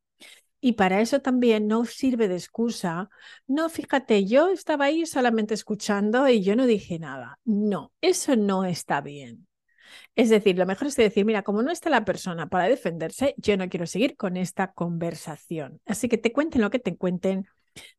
Y 0.60 0.72
para 0.72 1.00
eso 1.00 1.20
también 1.20 1.68
no 1.68 1.84
sirve 1.86 2.28
de 2.28 2.36
excusa. 2.36 3.08
No, 3.46 3.68
fíjate, 3.68 4.26
yo 4.26 4.50
estaba 4.50 4.86
ahí 4.86 5.06
solamente 5.06 5.54
escuchando 5.54 6.28
y 6.28 6.42
yo 6.42 6.56
no 6.56 6.66
dije 6.66 6.98
nada. 6.98 7.38
No, 7.44 7.92
eso 8.00 8.36
no 8.36 8.64
está 8.64 9.00
bien. 9.00 9.46
Es 10.16 10.30
decir, 10.30 10.58
lo 10.58 10.66
mejor 10.66 10.88
es 10.88 10.96
decir, 10.96 11.24
mira, 11.24 11.42
como 11.42 11.62
no 11.62 11.70
está 11.70 11.90
la 11.90 12.04
persona 12.04 12.48
para 12.48 12.68
defenderse, 12.68 13.34
yo 13.38 13.56
no 13.56 13.68
quiero 13.68 13.86
seguir 13.86 14.16
con 14.16 14.36
esta 14.36 14.72
conversación. 14.72 15.80
Así 15.86 16.08
que 16.08 16.18
te 16.18 16.32
cuenten 16.32 16.62
lo 16.62 16.70
que 16.70 16.78
te 16.78 16.96
cuenten, 16.96 17.46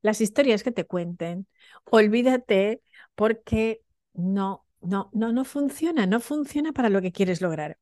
las 0.02 0.22
historias 0.22 0.64
que 0.64 0.72
te 0.72 0.86
cuenten, 0.86 1.48
olvídate 1.86 2.82
porque 3.16 3.82
no, 4.14 4.66
no, 4.82 5.10
no, 5.14 5.32
no 5.32 5.46
funciona, 5.46 6.06
no 6.06 6.20
funciona 6.20 6.72
para 6.74 6.90
lo 6.90 7.02
que 7.02 7.12
quieres 7.12 7.42
lograr. 7.42 7.78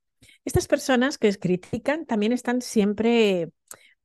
Estas 0.45 0.67
personas 0.67 1.17
que 1.17 1.33
critican 1.35 2.05
también 2.05 2.33
están 2.33 2.61
siempre 2.61 3.51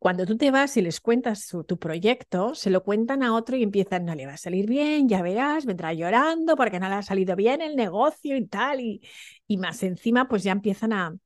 cuando 0.05 0.27
tú 0.27 0.37
te 0.37 0.51
vas 0.51 0.77
y 0.77 0.83
les 0.83 1.01
cuentas 1.01 1.49
tu 1.67 1.79
proyecto, 1.79 2.55
se 2.55 2.69
lo 2.69 2.85
cuentan 2.85 3.23
a 3.23 3.35
otro 3.35 3.57
y 3.57 3.63
empiezan, 3.63 4.05
no 4.05 4.15
le 4.15 4.27
va 4.27 4.35
a 4.35 4.37
salir 4.37 4.69
bien, 4.69 5.09
ya 5.09 5.23
verás, 5.23 5.65
vendrá 5.65 5.95
llorando 5.95 6.57
porque 6.57 6.79
no 6.79 6.91
le 6.91 6.97
ha 6.97 7.03
salido 7.03 7.35
bien 7.37 7.63
el 7.63 7.75
negocio 7.75 8.37
y 8.37 8.47
tal, 8.47 8.81
y, 8.83 9.01
y 9.47 9.57
más 9.57 9.83
encima 9.83 10.29
pues 10.29 10.43
ya 10.43 10.53
empiezan 10.53 10.93
a, 10.93 11.17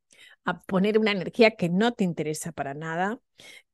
a, 0.44 0.62
poner 0.62 0.96
una 0.96 1.10
energía 1.10 1.56
que 1.56 1.68
no 1.68 1.92
te 1.92 2.04
interesa 2.04 2.52
para 2.52 2.72
nada, 2.72 3.18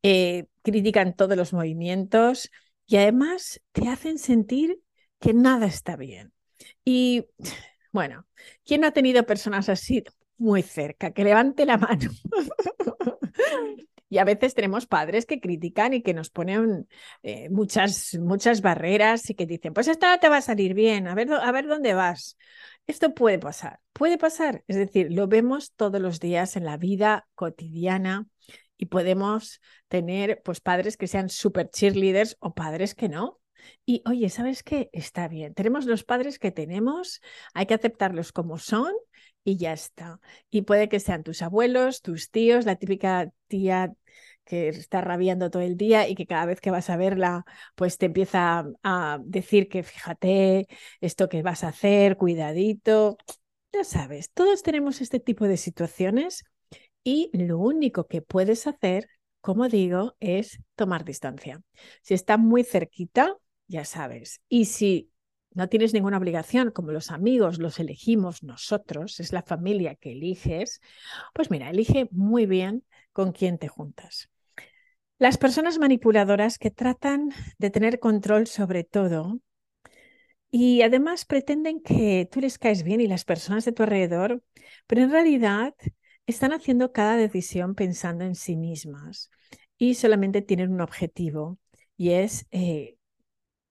eh, 0.03 0.47
critican 0.63 1.15
todos 1.15 1.37
los 1.37 1.53
movimientos 1.53 2.51
y 2.87 2.97
además 2.97 3.61
te 3.73 3.89
hacen 3.89 4.19
sentir 4.19 4.81
que 5.21 5.35
nada 5.35 5.67
está 5.67 5.97
bien. 5.97 6.33
Y 6.85 7.27
bueno, 7.93 8.27
¿quién 8.65 8.85
ha 8.85 8.93
tenido 8.93 9.27
personas 9.27 9.69
así 9.69 10.05
muy 10.37 10.63
cerca? 10.63 11.13
Que 11.13 11.25
levante 11.25 11.67
la 11.67 11.79
mano. 11.79 12.11
Y 14.15 14.19
a 14.19 14.25
veces 14.25 14.55
tenemos 14.55 14.87
padres 14.87 15.27
que 15.27 15.41
critican 15.41 15.93
y 15.93 16.01
que 16.01 16.15
nos 16.15 16.31
ponen 16.31 16.87
eh, 17.25 17.49
muchas, 17.51 18.17
muchas 18.21 18.61
barreras 18.61 19.29
y 19.29 19.35
que 19.35 19.45
dicen, 19.45 19.75
pues 19.75 19.89
esto 19.89 20.07
no 20.07 20.21
te 20.21 20.29
va 20.29 20.37
a 20.37 20.41
salir 20.41 20.73
bien, 20.73 21.09
a 21.09 21.17
ver, 21.17 21.33
a 21.33 21.51
ver 21.51 21.67
dónde 21.67 21.95
vas. 21.95 22.37
Esto 22.87 23.13
puede 23.13 23.41
pasar, 23.41 23.81
puede 23.93 24.17
pasar. 24.17 24.63
Es 24.69 24.77
decir, 24.77 25.09
lo 25.11 25.27
vemos 25.27 25.73
todos 25.75 26.01
los 26.01 26.21
días 26.21 26.55
en 26.55 26.65
la 26.65 26.77
vida 26.77 27.27
cotidiana 27.35 28.29
y 28.77 28.87
podemos 28.87 29.61
tener 29.89 30.43
pues 30.45 30.61
padres 30.61 30.97
que 30.97 31.07
sean 31.07 31.29
super 31.29 31.71
cheerleaders 31.71 32.37
o 32.41 32.55
padres 32.55 32.95
que 32.95 33.09
no. 33.09 33.41
Y 33.87 34.03
oye, 34.07 34.29
¿sabes 34.29 34.63
qué? 34.63 34.91
Está 34.93 35.29
bien. 35.29 35.55
Tenemos 35.55 35.87
los 35.87 36.05
padres 36.05 36.39
que 36.39 36.51
tenemos, 36.51 37.21
hay 37.55 37.67
que 37.67 37.75
aceptarlos 37.75 38.33
como 38.33 38.59
son 38.59 38.93
y 39.43 39.57
ya 39.57 39.73
está. 39.73 40.21
Y 40.51 40.63
puede 40.63 40.89
que 40.89 41.01
sean 41.01 41.23
tus 41.23 41.43
abuelos, 41.43 42.03
tus 42.03 42.31
tíos, 42.31 42.67
la 42.67 42.77
típica 42.77 43.31
tía 43.49 43.93
que 44.45 44.69
está 44.69 45.01
rabiando 45.01 45.51
todo 45.51 45.63
el 45.63 45.77
día 45.77 46.09
y 46.09 46.15
que 46.15 46.27
cada 46.27 46.47
vez 46.47 46.61
que 46.61 46.71
vas 46.71 46.91
a 46.91 46.97
verla, 46.97 47.45
pues 47.75 47.99
te 47.99 48.07
empieza 48.07 48.67
a 48.83 49.19
decir 49.25 49.69
que 49.69 49.83
fíjate 49.83 50.67
esto 51.01 51.29
que 51.29 51.43
vas 51.43 51.65
a 51.65 51.69
hacer, 51.69 52.17
cuidadito. 52.17 53.17
Ya 53.73 53.85
sabes, 53.85 54.31
todos 54.33 54.63
tenemos 54.63 55.01
este 55.01 55.21
tipo 55.21 55.47
de 55.47 55.57
situaciones 55.57 56.45
y 57.05 57.31
lo 57.35 57.59
único 57.59 58.07
que 58.07 58.23
puedes 58.23 58.67
hacer, 58.67 59.09
como 59.41 59.69
digo, 59.69 60.17
es 60.21 60.59
tomar 60.75 61.05
distancia. 61.05 61.63
Si 62.03 62.15
está 62.15 62.39
muy 62.39 62.65
cerquita, 62.65 63.37
ya 63.69 63.85
sabes. 63.85 64.41
Y 64.49 64.65
si 64.65 65.11
no 65.53 65.69
tienes 65.69 65.95
ninguna 65.95 66.19
obligación, 66.19 66.71
como 66.71 66.91
los 66.91 67.11
amigos 67.11 67.59
los 67.59 67.79
elegimos 67.79 68.43
nosotros, 68.43 69.21
es 69.21 69.33
la 69.33 69.43
familia 69.43 69.95
que 69.95 70.13
eliges, 70.13 70.81
pues 71.35 71.51
mira, 71.51 71.71
elige 71.71 72.09
muy 72.11 72.47
bien 72.47 72.85
con 73.13 73.33
quién 73.33 73.59
te 73.59 73.69
juntas. 73.69 74.31
Las 75.19 75.39
personas 75.39 75.79
manipuladoras 75.79 76.59
que 76.59 76.71
tratan 76.71 77.31
de 77.59 77.71
tener 77.71 78.01
control 78.01 78.47
sobre 78.47 78.83
todo 78.83 79.39
y 80.51 80.83
además 80.83 81.25
pretenden 81.25 81.81
que 81.81 82.29
tú 82.31 82.41
les 82.41 82.59
caes 82.59 82.83
bien 82.83 83.01
y 83.01 83.07
las 83.07 83.25
personas 83.25 83.65
de 83.65 83.73
tu 83.73 83.83
alrededor, 83.83 84.43
pero 84.87 85.03
en 85.03 85.11
realidad 85.11 85.75
están 86.27 86.53
haciendo 86.53 86.93
cada 86.93 87.17
decisión 87.17 87.75
pensando 87.75 88.25
en 88.25 88.35
sí 88.35 88.57
mismas 88.57 89.31
y 89.77 89.95
solamente 89.95 90.43
tienen 90.43 90.73
un 90.73 90.81
objetivo 90.81 91.59
y 91.97 92.11
es 92.11 92.47
eh, 92.51 92.97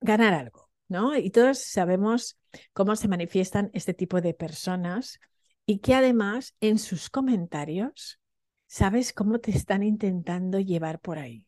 ganar 0.02 0.34
algo, 0.34 0.70
¿no? 0.88 1.18
Y 1.18 1.30
todos 1.30 1.60
sabemos 1.60 2.38
cómo 2.74 2.96
se 2.96 3.08
manifiestan 3.08 3.70
este 3.74 3.94
tipo 3.94 4.22
de 4.22 4.34
personas 4.34 5.20
y 5.66 5.80
que 5.80 5.96
además 5.96 6.56
en 6.62 6.78
sus 6.78 7.10
comentarios 7.10 8.20
sabes 8.68 9.14
cómo 9.14 9.40
te 9.40 9.52
están 9.52 9.84
intentando 9.84 10.60
llevar 10.60 11.00
por 11.00 11.20
ahí. 11.20 11.46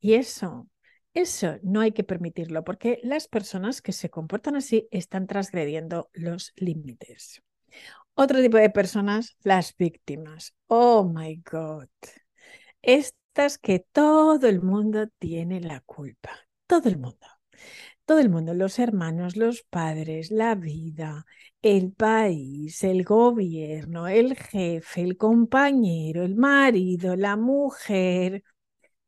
Y 0.00 0.14
eso, 0.14 0.68
eso 1.14 1.58
no 1.62 1.80
hay 1.80 1.92
que 1.92 2.04
permitirlo 2.04 2.64
porque 2.64 2.98
las 3.02 3.28
personas 3.28 3.82
que 3.82 3.92
se 3.92 4.10
comportan 4.10 4.56
así 4.56 4.88
están 4.90 5.26
transgrediendo 5.26 6.10
los 6.12 6.52
límites. 6.56 7.42
Otro 8.14 8.40
tipo 8.42 8.58
de 8.58 8.70
personas, 8.70 9.36
las 9.42 9.76
víctimas. 9.76 10.54
Oh 10.66 11.04
my 11.04 11.42
God. 11.50 11.88
Estas 12.82 13.58
que 13.58 13.80
todo 13.80 14.46
el 14.48 14.62
mundo 14.62 15.08
tiene 15.18 15.60
la 15.60 15.80
culpa. 15.80 16.30
Todo 16.66 16.88
el 16.88 16.98
mundo. 16.98 17.26
Todo 18.04 18.18
el 18.20 18.30
mundo, 18.30 18.54
los 18.54 18.78
hermanos, 18.78 19.36
los 19.36 19.62
padres, 19.62 20.30
la 20.30 20.54
vida, 20.56 21.24
el 21.62 21.92
país, 21.92 22.82
el 22.84 23.04
gobierno, 23.04 24.08
el 24.08 24.36
jefe, 24.36 25.02
el 25.02 25.16
compañero, 25.16 26.24
el 26.24 26.34
marido, 26.36 27.16
la 27.16 27.36
mujer, 27.36 28.42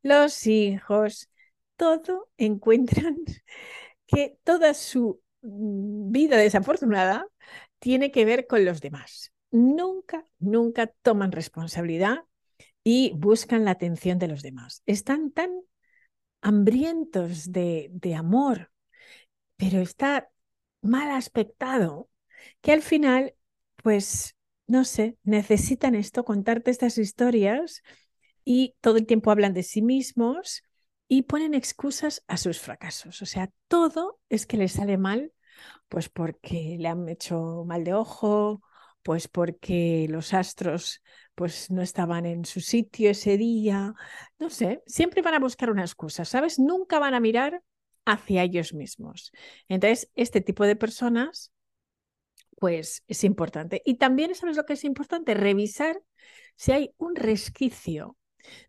los 0.02 0.46
hijos, 0.46 1.30
todo 1.76 2.28
encuentran 2.38 3.16
que 4.06 4.38
toda 4.44 4.74
su 4.74 5.20
mm, 5.42 6.10
vida 6.12 6.36
desafortunada 6.36 7.26
tiene 7.84 8.10
que 8.10 8.24
ver 8.24 8.46
con 8.46 8.64
los 8.64 8.80
demás. 8.80 9.34
Nunca, 9.50 10.24
nunca 10.38 10.86
toman 10.86 11.32
responsabilidad 11.32 12.24
y 12.82 13.12
buscan 13.14 13.66
la 13.66 13.72
atención 13.72 14.18
de 14.18 14.26
los 14.26 14.40
demás. 14.40 14.82
Están 14.86 15.32
tan 15.32 15.50
hambrientos 16.40 17.52
de, 17.52 17.90
amor, 18.16 18.72
pero 19.56 19.80
está 19.82 20.30
mal 20.80 21.10
aspectado 21.10 22.08
que 22.62 22.72
al 22.72 22.80
final, 22.80 23.34
pues, 23.82 24.34
no 24.66 24.86
sé, 24.86 25.18
necesitan 25.22 25.94
esto, 25.94 26.24
contarte 26.24 26.70
estas 26.70 26.96
historias 26.96 27.82
y 28.46 28.76
todo 28.80 28.96
el 28.96 29.04
tiempo 29.04 29.30
hablan 29.30 29.52
de 29.52 29.62
sí 29.62 29.82
mismos 29.82 30.62
y 31.06 31.24
ponen 31.24 31.52
excusas 31.52 32.24
a 32.28 32.38
sus 32.38 32.60
fracasos. 32.60 33.20
O 33.20 33.26
sea, 33.26 33.50
todo 33.68 34.20
es 34.30 34.46
que 34.46 34.56
les 34.56 34.72
sale 34.72 34.96
mal, 34.96 35.33
pues 35.88 36.08
porque 36.08 36.76
le 36.78 36.88
han 36.88 37.08
hecho 37.08 37.64
mal 37.66 37.84
de 37.84 37.94
ojo, 37.94 38.62
pues 39.02 39.28
porque 39.28 40.06
los 40.08 40.34
astros 40.34 41.02
pues 41.34 41.70
no 41.70 41.82
estaban 41.82 42.26
en 42.26 42.44
su 42.44 42.60
sitio 42.60 43.10
ese 43.10 43.36
día, 43.36 43.92
no 44.38 44.50
sé, 44.50 44.82
siempre 44.86 45.22
van 45.22 45.34
a 45.34 45.40
buscar 45.40 45.70
una 45.70 45.82
excusa, 45.82 46.24
¿sabes? 46.24 46.58
Nunca 46.58 46.98
van 46.98 47.14
a 47.14 47.20
mirar 47.20 47.62
hacia 48.04 48.42
ellos 48.42 48.74
mismos. 48.74 49.32
Entonces, 49.68 50.10
este 50.14 50.40
tipo 50.40 50.64
de 50.64 50.76
personas 50.76 51.52
pues 52.58 53.02
es 53.08 53.24
importante. 53.24 53.82
Y 53.84 53.96
también, 53.96 54.34
¿sabes 54.34 54.56
lo 54.56 54.64
que 54.64 54.74
es 54.74 54.84
importante? 54.84 55.34
Revisar 55.34 56.00
si 56.56 56.72
hay 56.72 56.94
un 56.96 57.16
resquicio 57.16 58.16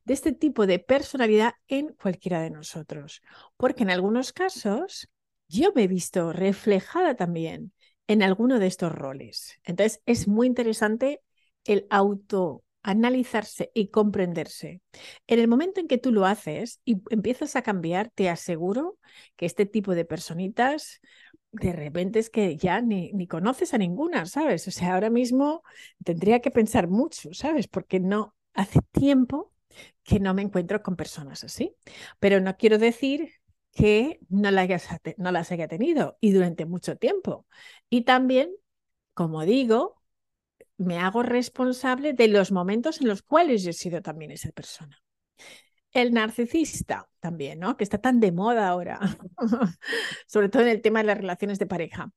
de 0.04 0.14
este 0.14 0.32
tipo 0.32 0.68
de 0.68 0.80
personalidad 0.80 1.54
en 1.68 1.94
cualquiera 1.94 2.42
de 2.42 2.50
nosotros. 2.50 3.22
Porque 3.58 3.84
en 3.84 3.92
algunos 3.92 4.34
casos 4.34 5.10
yo 5.48 5.72
me 5.76 5.84
he 5.84 5.88
visto 5.88 6.34
reflejada 6.34 7.16
también 7.16 7.72
en 8.08 8.24
alguno 8.24 8.60
de 8.60 8.68
estos 8.68 8.92
roles. 8.92 9.60
Entonces 9.64 10.02
es 10.06 10.28
muy 10.28 10.48
interesante 10.48 11.22
el 11.64 11.88
autoanalizarse 11.90 13.72
y 13.74 13.88
comprenderse. 13.90 14.82
En 15.28 15.40
el 15.40 15.48
momento 15.48 15.80
en 15.80 15.88
que 15.88 15.98
tú 15.98 16.12
lo 16.12 16.26
haces 16.26 16.82
y 16.86 16.98
empiezas 17.10 17.56
a 17.56 17.62
cambiar, 17.62 18.12
te 18.14 18.30
aseguro 18.30 18.98
que 19.36 19.46
este 19.46 19.66
tipo 19.66 19.96
de 19.96 20.06
personitas 20.06 21.02
de 21.52 21.72
repente 21.72 22.20
es 22.20 22.30
que 22.30 22.58
ya 22.58 22.82
ni, 22.82 23.14
ni, 23.14 23.28
conoces 23.28 23.74
a 23.74 23.78
ninguna, 23.78 24.26
¿sabes? 24.26 24.68
O 24.68 24.72
sea, 24.72 24.96
ahora 24.96 25.10
mismo 25.10 25.64
tendría 26.04 26.42
que 26.42 26.52
pensar 26.52 26.90
mucho, 26.90 27.34
¿sabes? 27.34 27.68
Porque 27.68 28.00
no, 28.00 28.36
hace 28.54 28.80
tiempo 28.92 29.54
que 30.04 30.20
no 30.20 30.34
me 30.34 30.42
encuentro 30.42 30.82
con 30.84 30.96
personas 30.96 31.44
así. 31.44 31.76
Pero 32.20 32.42
no 32.42 32.58
quiero 32.58 32.78
decir 32.78 33.32
que 33.76 34.22
no, 34.30 34.50
no 35.18 35.32
las 35.32 35.52
haya 35.52 35.68
tenido 35.68 36.18
y 36.22 36.32
durante 36.32 36.66
mucho 36.66 36.98
tiempo. 36.98 37.46
Y 37.90 38.04
también, 38.04 38.50
como 39.14 39.44
digo, 39.44 40.02
me 40.78 40.98
hago 41.00 41.24
responsable 41.24 42.14
de 42.14 42.30
los 42.30 42.52
momentos 42.52 43.02
en 43.02 43.10
los 43.10 43.22
cuales 43.22 43.64
yo 43.64 43.72
he 43.72 43.74
sido 43.74 44.02
también 44.02 44.32
esa 44.32 44.50
persona. 44.52 44.98
El 45.92 46.14
narcisista 46.14 47.10
también, 47.20 47.60
¿no? 47.60 47.76
Que 47.78 47.84
está 47.84 47.98
tan 47.98 48.20
de 48.22 48.32
moda 48.32 48.70
ahora, 48.70 49.00
sobre 50.28 50.50
todo 50.50 50.64
en 50.64 50.70
el 50.70 50.82
tema 50.82 51.00
de 51.00 51.06
las 51.06 51.18
relaciones 51.18 51.60
de 51.60 51.68
pareja. 51.68 52.12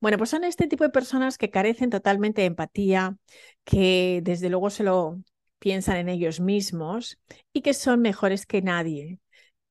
Bueno, 0.00 0.16
pues 0.18 0.30
son 0.30 0.44
este 0.44 0.66
tipo 0.66 0.84
de 0.84 0.90
personas 0.90 1.36
que 1.36 1.50
carecen 1.50 1.90
totalmente 1.90 2.40
de 2.40 2.48
empatía, 2.48 3.16
que 3.64 4.20
desde 4.22 4.48
luego 4.48 4.70
se 4.70 4.84
lo 4.84 5.20
piensan 5.58 5.96
en 5.98 6.08
ellos 6.08 6.40
mismos 6.40 7.18
y 7.52 7.60
que 7.60 7.74
son 7.74 8.00
mejores 8.00 8.46
que 8.46 8.62
nadie 8.62 9.20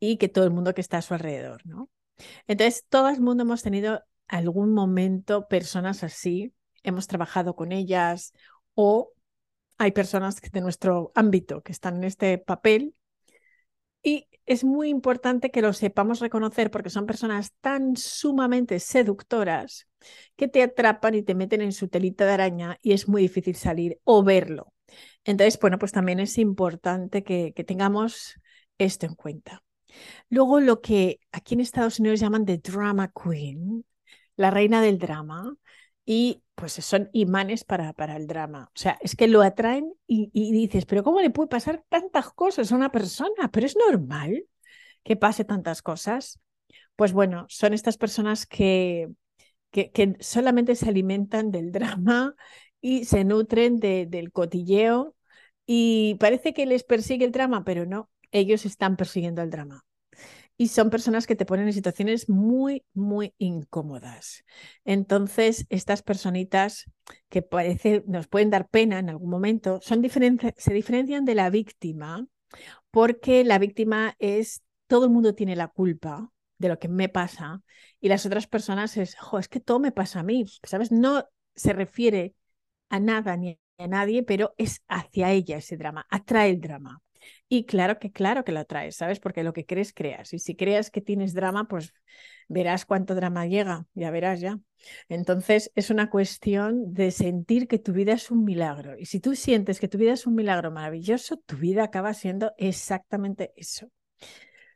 y 0.01 0.17
que 0.17 0.29
todo 0.29 0.45
el 0.45 0.51
mundo 0.51 0.73
que 0.73 0.81
está 0.81 0.97
a 0.97 1.01
su 1.03 1.13
alrededor, 1.13 1.65
¿no? 1.65 1.89
Entonces, 2.47 2.85
todo 2.89 3.07
el 3.09 3.21
mundo 3.21 3.43
hemos 3.43 3.61
tenido 3.61 4.03
algún 4.27 4.73
momento 4.73 5.47
personas 5.47 6.03
así, 6.03 6.53
hemos 6.83 7.07
trabajado 7.07 7.55
con 7.55 7.71
ellas 7.71 8.33
o 8.73 9.13
hay 9.77 9.91
personas 9.91 10.41
de 10.41 10.61
nuestro 10.61 11.11
ámbito 11.15 11.61
que 11.61 11.71
están 11.71 11.97
en 11.97 12.05
este 12.05 12.39
papel 12.39 12.95
y 14.01 14.27
es 14.47 14.63
muy 14.63 14.89
importante 14.89 15.51
que 15.51 15.61
lo 15.61 15.71
sepamos 15.71 16.19
reconocer 16.19 16.71
porque 16.71 16.89
son 16.89 17.05
personas 17.05 17.53
tan 17.61 17.95
sumamente 17.95 18.79
seductoras 18.79 19.87
que 20.35 20.47
te 20.47 20.63
atrapan 20.63 21.13
y 21.13 21.21
te 21.21 21.35
meten 21.35 21.61
en 21.61 21.73
su 21.73 21.87
telita 21.87 22.25
de 22.25 22.31
araña 22.31 22.79
y 22.81 22.93
es 22.93 23.07
muy 23.07 23.21
difícil 23.21 23.55
salir 23.55 23.99
o 24.03 24.23
verlo. 24.23 24.73
Entonces, 25.23 25.59
bueno, 25.59 25.77
pues 25.77 25.91
también 25.91 26.19
es 26.19 26.39
importante 26.39 27.23
que, 27.23 27.53
que 27.55 27.63
tengamos 27.63 28.39
esto 28.79 29.05
en 29.05 29.13
cuenta. 29.13 29.63
Luego, 30.29 30.59
lo 30.59 30.81
que 30.81 31.19
aquí 31.31 31.55
en 31.55 31.61
Estados 31.61 31.99
Unidos 31.99 32.19
llaman 32.19 32.45
de 32.45 32.57
drama 32.57 33.11
queen, 33.11 33.85
la 34.35 34.51
reina 34.51 34.81
del 34.81 34.97
drama, 34.97 35.55
y 36.05 36.43
pues 36.55 36.73
son 36.73 37.09
imanes 37.13 37.63
para, 37.63 37.93
para 37.93 38.17
el 38.17 38.27
drama. 38.27 38.69
O 38.75 38.79
sea, 38.79 38.97
es 39.01 39.15
que 39.15 39.27
lo 39.27 39.41
atraen 39.41 39.93
y, 40.07 40.29
dices, 40.51 40.85
pero 40.85 41.03
¿cómo 41.03 41.21
le 41.21 41.29
puede 41.29 41.49
pasar 41.49 41.83
tantas 41.89 42.31
cosas 42.33 42.71
a 42.71 42.75
una 42.75 42.91
persona? 42.91 43.49
Pero 43.51 43.65
es 43.65 43.75
normal 43.77 44.45
que 45.03 45.15
pase 45.15 45.45
tantas 45.45 45.81
cosas. 45.81 46.39
Pues 46.95 47.13
bueno, 47.13 47.45
son 47.49 47.73
estas 47.73 47.97
personas 47.97 48.45
que, 48.45 49.09
que, 49.71 50.17
solamente 50.19 50.75
se 50.75 50.89
alimentan 50.89 51.51
del 51.51 51.71
drama 51.71 52.35
y 52.81 53.05
se 53.05 53.23
nutren 53.23 53.77
del 53.79 54.31
cotilleo 54.31 55.15
y 55.65 56.15
parece 56.19 56.53
que 56.53 56.65
les 56.65 56.83
persigue 56.83 57.25
el 57.25 57.31
drama, 57.31 57.63
pero 57.63 57.85
no, 57.85 58.09
ellos 58.31 58.65
están 58.65 58.97
persiguiendo 58.97 59.41
el 59.41 59.49
drama 59.49 59.85
y 60.57 60.67
son 60.67 60.91
personas 60.91 61.25
que 61.25 61.35
te 61.35 61.45
ponen 61.45 61.67
en 61.67 61.73
situaciones 61.73 62.29
muy, 62.29 62.85
muy 62.93 63.33
incómodas. 63.39 64.45
Entonces, 64.85 65.65
estas 65.69 66.03
personitas 66.03 66.85
que 67.29 67.43
nos 68.05 68.27
pueden 68.27 68.51
dar 68.51 68.69
pena 68.69 68.99
en 68.99 69.09
algún 69.09 69.31
momento, 69.31 69.79
son 69.81 70.03
se 70.57 70.73
diferencian 70.73 71.25
de 71.25 71.35
la 71.35 71.49
víctima 71.49 72.27
porque 72.91 73.43
la 73.43 73.57
víctima 73.57 74.15
es, 74.19 74.61
todo 74.87 75.05
el 75.05 75.11
mundo 75.11 75.33
tiene 75.33 75.55
la 75.55 75.67
culpa 75.67 76.31
de 76.57 76.69
lo 76.69 76.77
que 76.77 76.89
me 76.89 77.09
pasa 77.09 77.63
y 77.99 78.09
las 78.09 78.25
otras 78.25 78.45
personas 78.45 78.97
es, 78.97 79.17
es 79.39 79.47
que 79.47 79.61
todo 79.61 79.79
me 79.79 79.91
pasa 79.91 80.19
a 80.19 80.23
mí, 80.23 80.45
¿sabes? 80.63 80.91
No 80.91 81.27
se 81.55 81.73
refiere 81.73 82.35
a 82.89 82.99
nada 82.99 83.35
ni 83.35 83.57
a 83.79 83.87
nadie, 83.87 84.21
pero 84.21 84.53
es 84.57 84.83
hacia 84.87 85.31
ella 85.31 85.57
ese 85.57 85.77
drama, 85.77 86.05
atrae 86.09 86.51
el 86.51 86.61
drama. 86.61 87.01
Y 87.47 87.65
claro 87.65 87.99
que, 87.99 88.11
claro 88.11 88.43
que 88.43 88.51
lo 88.51 88.65
traes, 88.65 88.95
¿sabes? 88.95 89.19
Porque 89.19 89.43
lo 89.43 89.53
que 89.53 89.65
crees, 89.65 89.93
creas. 89.93 90.33
Y 90.33 90.39
si 90.39 90.55
creas 90.55 90.91
que 90.91 91.01
tienes 91.01 91.33
drama, 91.33 91.67
pues 91.67 91.93
verás 92.47 92.85
cuánto 92.85 93.15
drama 93.15 93.45
llega, 93.45 93.85
ya 93.93 94.11
verás 94.11 94.39
ya. 94.41 94.59
Entonces 95.09 95.71
es 95.75 95.89
una 95.89 96.09
cuestión 96.09 96.93
de 96.93 97.11
sentir 97.11 97.67
que 97.67 97.79
tu 97.79 97.93
vida 97.93 98.13
es 98.13 98.31
un 98.31 98.43
milagro. 98.43 98.97
Y 98.97 99.05
si 99.05 99.19
tú 99.19 99.35
sientes 99.35 99.79
que 99.79 99.87
tu 99.87 99.97
vida 99.97 100.13
es 100.13 100.27
un 100.27 100.35
milagro 100.35 100.71
maravilloso, 100.71 101.37
tu 101.45 101.57
vida 101.57 101.83
acaba 101.83 102.13
siendo 102.13 102.51
exactamente 102.57 103.53
eso. 103.55 103.89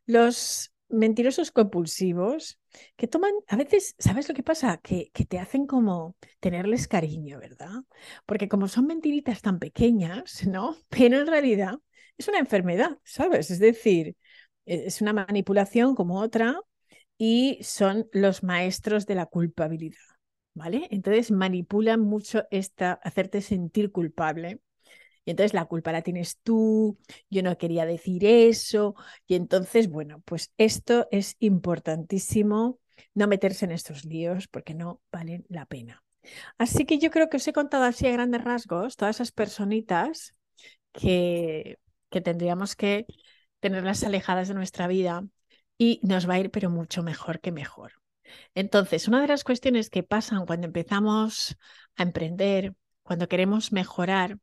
Los 0.05 0.71
mentirosos 0.89 1.51
compulsivos 1.51 2.59
que 2.95 3.07
toman, 3.07 3.31
a 3.47 3.55
veces, 3.55 3.95
¿sabes 3.97 4.27
lo 4.29 4.35
que 4.35 4.43
pasa? 4.43 4.77
Que, 4.77 5.09
que, 5.13 5.25
te 5.25 5.39
hacen 5.39 5.65
como 5.65 6.15
tenerles 6.39 6.87
cariño, 6.87 7.39
¿verdad? 7.39 7.83
Porque 8.25 8.47
como 8.47 8.67
son 8.67 8.87
mentiritas 8.87 9.41
tan 9.41 9.59
pequeñas, 9.59 10.45
¿no? 10.47 10.75
Pero 10.89 11.19
en 11.19 11.27
realidad 11.27 11.75
es 12.17 12.27
una 12.27 12.39
enfermedad, 12.39 12.97
¿sabes? 13.03 13.51
Es 13.51 13.59
decir, 13.59 14.15
e-, 14.65 14.85
es 14.87 15.01
una 15.01 15.13
manipulación 15.13 15.95
como 15.95 16.19
otra 16.19 16.59
y 17.17 17.59
son 17.61 18.09
los 18.11 18.43
maestros 18.43 19.05
de 19.05 19.15
la 19.15 19.25
culpabilidad, 19.25 19.97
¿vale? 20.53 20.87
Entonces 20.91 21.31
manipulan 21.31 22.01
mucho 22.01 22.45
esta, 22.51 22.93
hacerte 23.03 23.41
sentir 23.41 23.91
culpable. 23.91 24.59
Y 25.27 25.31
entonces 25.31 25.55
la 25.55 25.65
culpa 25.65 25.91
la 25.91 26.03
tienes 26.03 26.39
tú, 26.43 26.99
yo 27.31 27.41
no 27.41 27.57
quería 27.57 27.85
decir 27.87 28.25
eso. 28.25 28.95
Y 29.27 29.35
entonces, 29.35 29.89
bueno, 29.89 30.21
pues 30.25 30.53
esto 30.57 31.07
es 31.11 31.35
importantísimo, 31.39 32.79
no 33.15 33.27
meterse 33.27 33.65
en 33.65 33.71
estos 33.71 34.05
líos 34.05 34.47
porque 34.47 34.75
no 34.75 35.01
valen 35.11 35.45
la 35.49 35.65
pena. 35.65 36.03
Así 36.57 36.85
que 36.85 36.99
yo 36.99 37.09
creo 37.11 37.29
que 37.29 37.37
os 37.37 37.47
he 37.47 37.53
contado 37.53 37.85
así 37.85 38.07
a 38.07 38.11
grandes 38.11 38.43
rasgos 38.43 38.97
todas 38.97 39.17
esas 39.17 39.31
personitas 39.31 40.35
que 40.91 41.77
que 42.15 42.21
tendríamos 42.21 42.77
que 42.77 43.05
tenerlas 43.59 44.05
alejadas 44.05 44.47
de 44.47 44.53
nuestra 44.53 44.87
vida 44.87 45.25
y 45.77 45.99
nos 46.01 46.29
va 46.29 46.35
a 46.35 46.39
ir 46.39 46.49
pero 46.49 46.69
mucho 46.69 47.03
mejor 47.03 47.41
que 47.41 47.51
mejor. 47.51 47.91
Entonces, 48.53 49.09
una 49.09 49.21
de 49.21 49.27
las 49.27 49.43
cuestiones 49.43 49.89
que 49.89 50.01
pasan 50.01 50.45
cuando 50.45 50.65
empezamos 50.65 51.57
a 51.97 52.03
emprender, 52.03 52.73
cuando 53.03 53.27
queremos 53.27 53.73
mejorar, 53.73 54.37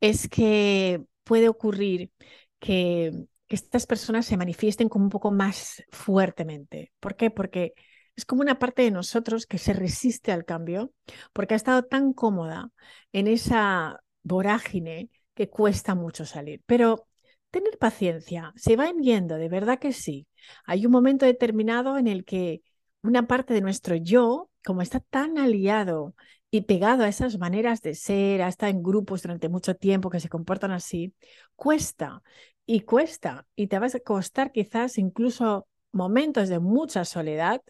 es 0.00 0.28
que 0.28 1.02
puede 1.24 1.48
ocurrir 1.48 2.10
que 2.58 3.24
estas 3.48 3.86
personas 3.86 4.26
se 4.26 4.36
manifiesten 4.36 4.90
como 4.90 5.06
un 5.06 5.10
poco 5.10 5.30
más 5.30 5.82
fuertemente. 5.90 6.92
¿Por 7.00 7.16
qué? 7.16 7.30
Porque 7.30 7.72
es 8.16 8.26
como 8.26 8.42
una 8.42 8.58
parte 8.58 8.82
de 8.82 8.90
nosotros 8.90 9.46
que 9.46 9.56
se 9.56 9.72
resiste 9.72 10.30
al 10.30 10.44
cambio, 10.44 10.92
porque 11.32 11.54
ha 11.54 11.56
estado 11.56 11.84
tan 11.84 12.12
cómoda 12.12 12.68
en 13.12 13.28
esa 13.28 13.98
vorágine 14.22 15.08
que 15.38 15.50
cuesta 15.50 15.94
mucho 15.94 16.26
salir. 16.26 16.62
Pero 16.66 17.06
tener 17.50 17.78
paciencia, 17.78 18.52
se 18.56 18.76
van 18.76 18.98
yendo, 19.02 19.36
de 19.36 19.48
verdad 19.48 19.78
que 19.78 19.92
sí. 19.92 20.26
Hay 20.66 20.84
un 20.86 20.92
momento 20.92 21.26
determinado 21.26 21.98
en 21.98 22.08
el 22.08 22.24
que 22.24 22.62
una 23.02 23.26
parte 23.28 23.54
de 23.54 23.60
nuestro 23.62 23.96
yo 23.96 24.50
como 24.64 24.82
está 24.82 25.00
tan 25.00 25.38
aliado 25.38 26.14
y 26.50 26.62
pegado 26.62 27.04
a 27.04 27.08
esas 27.08 27.38
maneras 27.38 27.82
de 27.82 27.94
ser, 27.94 28.42
a 28.42 28.48
estar 28.48 28.68
en 28.70 28.82
grupos 28.82 29.22
durante 29.22 29.48
mucho 29.48 29.76
tiempo 29.76 30.10
que 30.10 30.20
se 30.20 30.28
comportan 30.28 30.72
así, 30.72 31.14
cuesta 31.56 32.22
y 32.66 32.80
cuesta 32.82 33.46
y 33.56 33.68
te 33.68 33.78
vas 33.78 33.94
a 33.94 34.00
costar 34.00 34.52
quizás 34.52 34.98
incluso 34.98 35.68
momentos 35.92 36.48
de 36.48 36.58
mucha 36.58 37.04
soledad, 37.04 37.62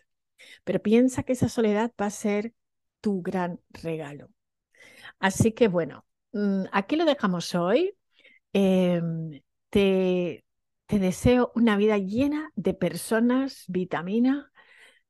pero 0.64 0.82
piensa 0.82 1.22
que 1.22 1.32
esa 1.34 1.48
soledad 1.48 1.92
va 2.00 2.06
a 2.06 2.10
ser 2.10 2.54
tu 3.00 3.22
gran 3.22 3.60
regalo. 3.70 4.30
Así 5.20 5.52
que 5.52 5.68
bueno, 5.68 6.04
aquí 6.72 6.96
lo 6.96 7.04
dejamos 7.04 7.54
hoy. 7.54 7.94
Em, 8.52 9.40
te, 9.70 10.44
te 10.86 10.98
deseo 10.98 11.52
una 11.54 11.76
vida 11.76 11.98
llena 11.98 12.50
de 12.56 12.74
personas 12.74 13.64
vitamina, 13.68 14.52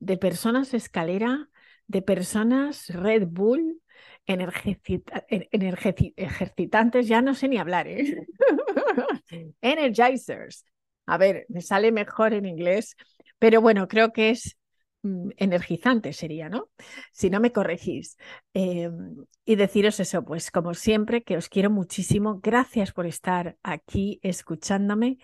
de 0.01 0.19
personas 0.19 0.75
escalera, 0.75 1.49
de 1.87 2.03
personas 2.03 2.89
Red 2.91 3.29
Bull, 3.29 3.81
ejercitantes, 6.17 7.09
ya 7.09 7.23
no 7.23 7.35
sé 7.35 7.49
ni 7.49 7.59
hablar, 7.59 7.89
¿eh? 7.89 8.27
energizers. 9.63 10.65
A 11.07 11.17
ver, 11.17 11.47
me 11.49 11.63
sale 11.63 11.91
mejor 11.93 12.35
en 12.35 12.45
inglés, 12.45 12.97
pero 13.39 13.63
bueno, 13.63 13.89
creo 13.89 14.13
que 14.13 14.31
es 14.31 14.57
mm, 14.57 14.58
energizante 15.03 16.13
sería, 16.13 16.49
¿no? 16.49 16.69
Si 17.13 17.31
no 17.31 17.41
me 17.41 17.53
corregís. 17.53 18.17
Em, 18.55 19.25
y 19.45 19.57
deciros 19.57 20.01
eso, 20.01 20.25
pues 20.25 20.51
como 20.51 20.75
siempre, 20.75 21.23
que 21.23 21.37
os 21.37 21.49
quiero 21.49 21.71
muchísimo. 21.71 22.41
Gracias 22.43 22.93
por 22.93 23.07
estar 23.07 23.57
aquí 23.63 24.21
escuchándome. 24.23 25.19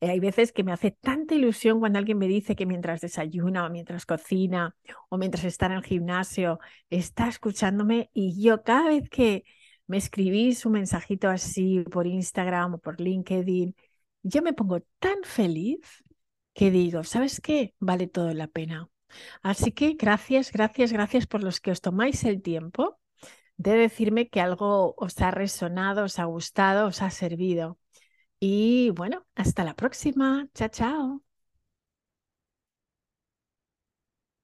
Eh, 0.00 0.10
hay 0.10 0.20
veces 0.20 0.52
que 0.52 0.64
me 0.64 0.72
hace 0.72 0.90
tanta 0.92 1.34
ilusión 1.34 1.80
cuando 1.80 1.98
alguien 1.98 2.18
me 2.18 2.28
dice 2.28 2.56
que 2.56 2.66
mientras 2.66 3.00
desayuna 3.00 3.66
o 3.66 3.70
mientras 3.70 4.06
cocina 4.06 4.76
o 5.08 5.18
mientras 5.18 5.44
está 5.44 5.66
en 5.66 5.72
el 5.72 5.84
gimnasio 5.84 6.60
está 6.90 7.28
escuchándome 7.28 8.10
y 8.14 8.40
yo 8.42 8.62
cada 8.62 8.88
vez 8.88 9.08
que 9.10 9.44
me 9.86 9.96
escribís 9.96 10.66
un 10.66 10.72
mensajito 10.72 11.28
así 11.28 11.80
por 11.90 12.06
Instagram 12.06 12.74
o 12.74 12.78
por 12.78 13.00
LinkedIn, 13.00 13.74
yo 14.22 14.42
me 14.42 14.52
pongo 14.52 14.80
tan 14.98 15.22
feliz 15.24 15.80
que 16.54 16.70
digo, 16.70 17.04
¿sabes 17.04 17.40
qué? 17.40 17.74
Vale 17.80 18.06
todo 18.08 18.32
la 18.34 18.48
pena. 18.48 18.88
Así 19.42 19.72
que 19.72 19.94
gracias, 19.94 20.52
gracias, 20.52 20.92
gracias 20.92 21.26
por 21.26 21.42
los 21.42 21.60
que 21.60 21.70
os 21.70 21.80
tomáis 21.80 22.24
el 22.24 22.42
tiempo 22.42 22.98
de 23.56 23.72
decirme 23.72 24.28
que 24.28 24.40
algo 24.40 24.94
os 24.96 25.20
ha 25.20 25.30
resonado, 25.32 26.04
os 26.04 26.18
ha 26.18 26.24
gustado, 26.26 26.88
os 26.88 27.02
ha 27.02 27.10
servido. 27.10 27.78
Y 28.40 28.90
bueno, 28.90 29.26
hasta 29.34 29.64
la 29.64 29.74
próxima. 29.74 30.48
Chao, 30.54 30.68
chao. 30.70 31.27